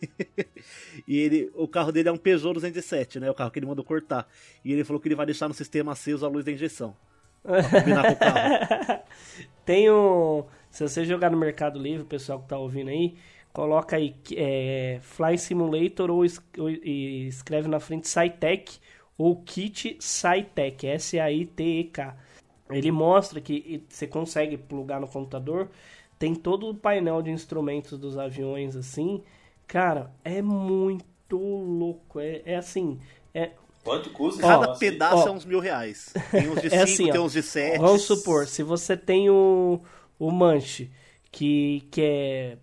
[1.08, 1.52] e ele.
[1.54, 3.30] O carro dele é um Peugeot 207, né?
[3.30, 4.28] O carro que ele mandou cortar.
[4.64, 6.96] E ele falou que ele vai deixar no sistema aceso a luz da injeção.
[7.44, 9.00] Pra combinar com o carro.
[9.66, 10.46] Tem um.
[10.70, 13.16] Se você jogar no Mercado Livre, o pessoal que tá ouvindo aí,
[13.54, 18.80] coloca aí é, Fly Simulator ou, es- ou- escreve na frente SciTech
[19.18, 22.16] ou Kit SciTech, S-A-I-T-E-K.
[22.70, 25.70] Ele mostra que você consegue plugar no computador,
[26.18, 29.24] tem todo o painel de instrumentos dos aviões assim.
[29.68, 32.20] Cara, é muito louco.
[32.20, 33.00] É, é assim.
[33.34, 33.52] É,
[33.84, 35.28] Quanto custa esse Cada pedaço ó.
[35.28, 36.12] é uns mil reais.
[36.32, 37.12] Tem uns de 5, É assim, ó.
[37.12, 37.78] tem uns de 7.
[37.80, 39.80] Vamos supor, se você tem o,
[40.18, 40.90] o manche
[41.32, 42.58] que, que é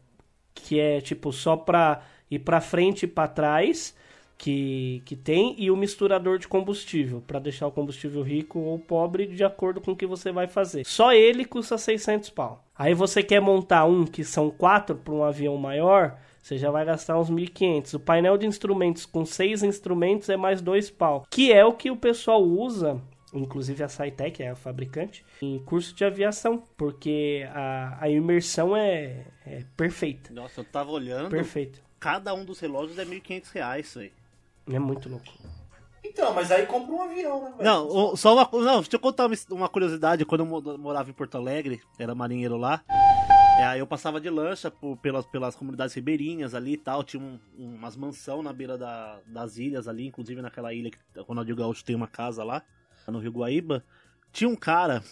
[0.55, 3.95] que é tipo só pra ir pra frente e pra trás,
[4.43, 9.25] que, que tem e o misturador de combustível, para deixar o combustível rico ou pobre
[9.29, 10.85] de acordo com o que você vai fazer.
[10.85, 12.65] Só ele custa 600 pau.
[12.77, 16.85] Aí você quer montar um que são quatro para um avião maior, você já vai
[16.85, 17.95] gastar uns 1.500.
[17.95, 21.89] O painel de instrumentos com seis instrumentos é mais dois pau, que é o que
[21.89, 23.01] o pessoal usa
[23.33, 29.25] inclusive a SciTech, é a fabricante, em curso de aviação, porque a, a imersão é,
[29.47, 30.35] é perfeita.
[30.35, 31.31] Nossa, eu tava olhando.
[31.31, 31.81] Perfeito.
[31.99, 34.13] Cada um dos relógios é 1.500 reais, velho.
[34.71, 35.27] É muito louco.
[36.05, 37.65] Então, mas aí compra um avião, né, velho?
[37.65, 40.25] Não, o- só uma, não, deixa eu contar uma, curiosidade.
[40.25, 42.83] Quando eu mo- morava em Porto Alegre, era marinheiro lá.
[43.59, 47.05] É, aí eu passava de lancha por- pelas, pelas comunidades ribeirinhas ali e tal.
[47.05, 51.23] Tinha um- umas mansão na beira da- das ilhas ali, inclusive naquela ilha que o
[51.23, 52.63] Ronaldinho Gaúcho tem uma casa lá,
[53.07, 53.85] no Rio Guaíba.
[54.33, 55.03] Tinha um cara,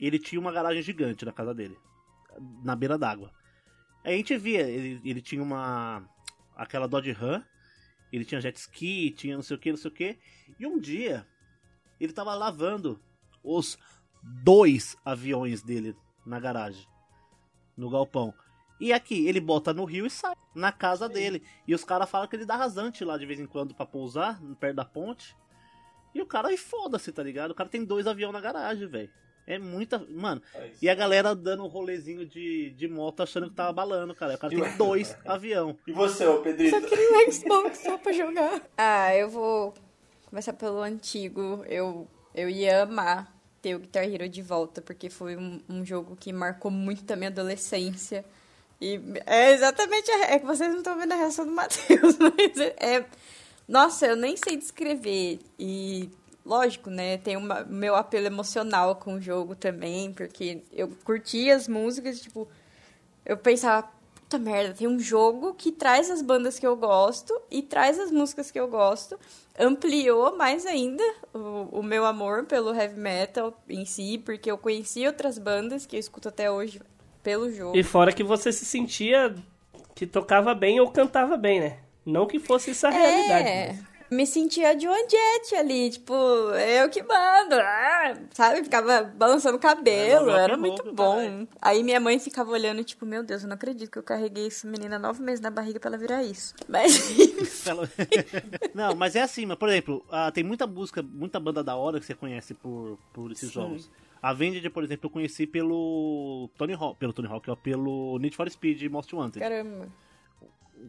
[0.00, 1.76] ele tinha uma garagem gigante na casa dele,
[2.64, 3.30] na beira d'água.
[4.04, 6.02] Aí a gente via, ele, ele tinha uma.
[6.56, 7.42] aquela Dodge Ram,
[8.12, 10.18] ele tinha jet ski, tinha não sei o que, não sei o que.
[10.58, 11.26] E um dia,
[12.00, 13.00] ele tava lavando
[13.42, 13.78] os
[14.22, 16.86] dois aviões dele na garagem,
[17.76, 18.34] no galpão.
[18.80, 21.42] E aqui, ele bota no rio e sai, na casa dele.
[21.66, 24.40] E os caras falam que ele dá rasante lá de vez em quando pra pousar,
[24.60, 25.36] perto da ponte.
[26.14, 27.50] E o cara aí foda-se, tá ligado?
[27.50, 29.10] O cara tem dois aviões na garagem, velho.
[29.50, 29.98] É muita.
[30.10, 34.14] Mano, Mas- e a galera dando um rolezinho de, de moto achando que tava balando,
[34.14, 34.34] cara.
[34.34, 35.74] O cara tem dois avião.
[35.86, 36.78] E você, ô Pedrito?
[36.78, 38.60] Só queria um Xbox só pra jogar.
[38.76, 39.72] Ah, eu vou
[40.26, 41.64] começar pelo antigo.
[41.66, 46.14] Eu, eu ia amar ter o Guitar Hero de volta, porque foi um, um jogo
[46.14, 48.24] que marcou muito a minha adolescência.
[48.80, 50.10] E é exatamente.
[50.10, 52.74] a- É que vocês não estão vendo a reação do Matheus, mas é.
[52.78, 53.06] é-
[53.66, 55.38] Nossa, eu nem sei descrever.
[55.58, 56.10] E.
[56.48, 57.18] Lógico, né?
[57.18, 62.48] Tem o meu apelo emocional com o jogo também, porque eu curti as músicas, tipo,
[63.26, 67.60] eu pensava, puta merda, tem um jogo que traz as bandas que eu gosto e
[67.60, 69.20] traz as músicas que eu gosto.
[69.58, 71.02] Ampliou mais ainda
[71.34, 75.96] o, o meu amor pelo heavy metal em si, porque eu conheci outras bandas que
[75.96, 76.80] eu escuto até hoje
[77.22, 77.76] pelo jogo.
[77.76, 79.34] E fora que você se sentia
[79.94, 81.78] que tocava bem ou cantava bem, né?
[82.06, 83.48] Não que fosse isso a realidade.
[83.48, 88.64] É, mas- me sentia Joan Jett ali, tipo, eu que mando, ah, sabe?
[88.64, 91.16] Ficava balançando o cabelo, É, era muito bom.
[91.16, 91.48] caralho.
[91.60, 94.66] Aí minha mãe ficava olhando, tipo, meu Deus, eu não acredito que eu carreguei essa
[94.66, 96.54] menina nove meses na barriga pra ela virar isso.
[96.68, 97.14] Mas,
[98.74, 102.00] Não, mas é assim, mas, por exemplo, ah, tem muita música, muita banda da hora
[102.00, 103.90] que você conhece por, por esses jogos.
[104.20, 108.34] A Vended, por exemplo, eu conheci pelo Tony Hawk, pelo Tony Hawk, ó, pelo Need
[108.34, 109.88] for Speed Most Wanted, caramba.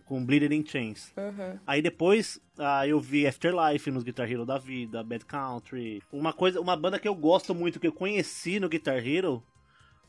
[0.05, 1.13] Com Bleeding in Chains.
[1.17, 1.59] Uhum.
[1.65, 6.01] Aí depois ah, eu vi Afterlife nos Guitar Hero da vida, Bad Country.
[6.11, 9.43] Uma coisa, uma banda que eu gosto muito, que eu conheci no Guitar Hero,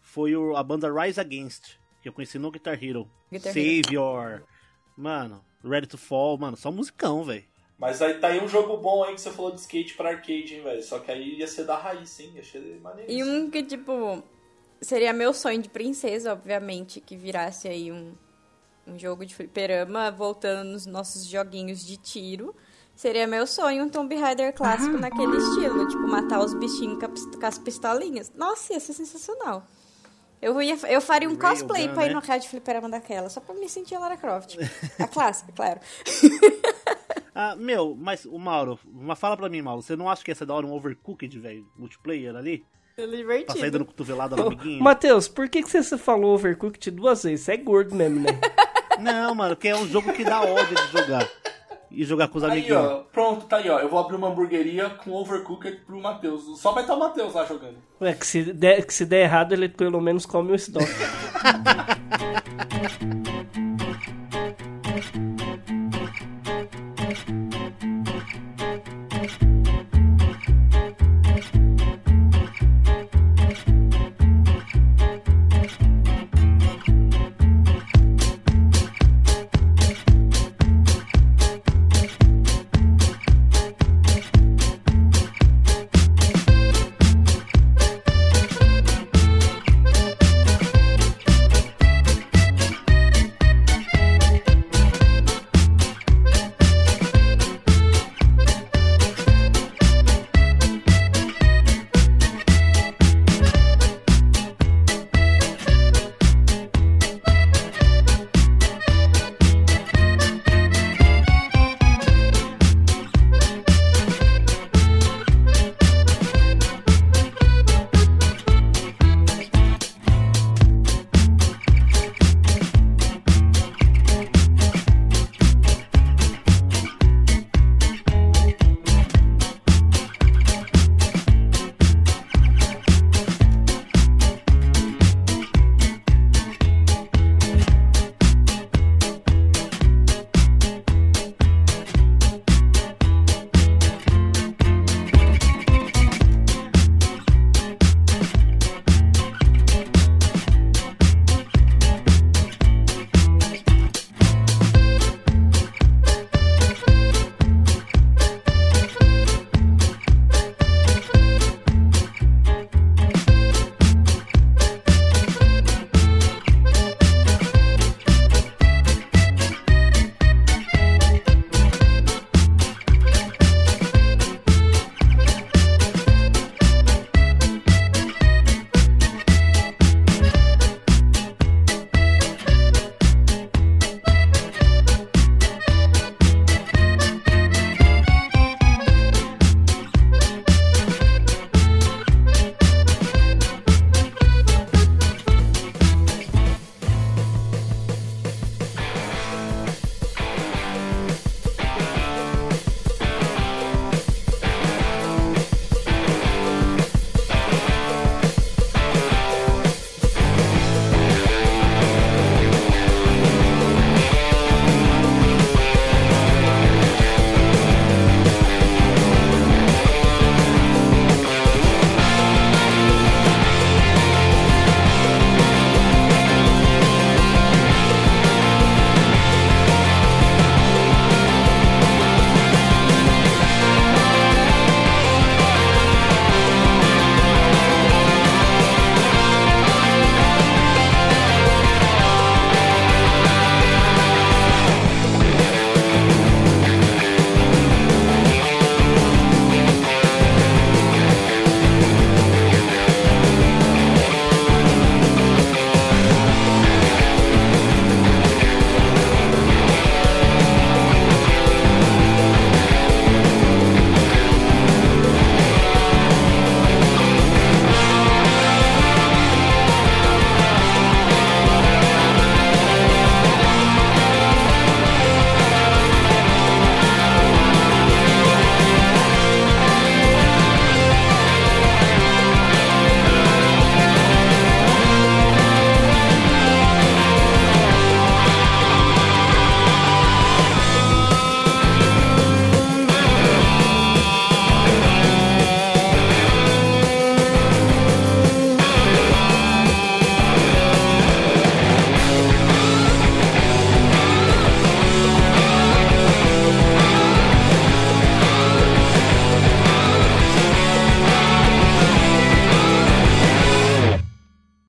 [0.01, 3.11] foi o- a banda Rise Against, que eu conheci no Guitar Hero.
[3.30, 4.45] Guitar Savior,
[4.97, 7.45] mano, Ready to Fall, mano, só musicão, velho.
[7.78, 10.55] Mas aí tá aí um jogo bom aí que você falou de skate pra arcade,
[10.55, 10.82] hein, velho?
[10.82, 12.32] Só que aí ia ser da raiz, hein?
[12.34, 13.11] Ia ser maneiro.
[13.11, 14.22] E um que, tipo,
[14.82, 18.12] seria meu sonho de princesa, obviamente, que virasse aí um,
[18.91, 22.55] um jogo de fliperama, voltando nos nossos joguinhos de tiro.
[22.95, 27.59] Seria meu sonho um Tomb Raider clássico naquele estilo, tipo, matar os bichinhos com, as
[27.59, 28.30] pistolinhas.
[28.34, 29.66] Nossa, ia ser sensacional.
[30.43, 32.14] Eu, ia, eu faria um cosplay pra ir né?
[32.14, 34.57] no cara de fliperama daquela, só pra me sentir a Lara Croft.
[34.99, 35.80] A clássica, claro.
[37.32, 40.34] Ah, meu, mas o Mauro, uma fala pra mim, Mauro, você não acha que ia
[40.34, 42.66] ser da hora um overcooked, velho, multiplayer ali?
[42.97, 43.70] Pra sair Divertido.
[43.70, 44.82] dando cotovelada no amiguinho?
[44.82, 47.45] Matheus, por que, que você falou Overcooked duas vezes?
[47.45, 48.38] Você é gordo mesmo, né?
[49.01, 51.29] Não, mano, que é um jogo que dá ódio de jogar.
[51.91, 52.79] E jogar com os Aí, amiguinhos.
[52.81, 53.81] ó, pronto, tá aí, ó.
[53.81, 56.61] Eu vou abrir uma hamburgueria com overcooked pro Matheus.
[56.61, 57.79] Só vai estar o Matheus lá jogando.
[58.01, 60.87] É, que se, der, que se der errado, ele pelo menos come o estoque.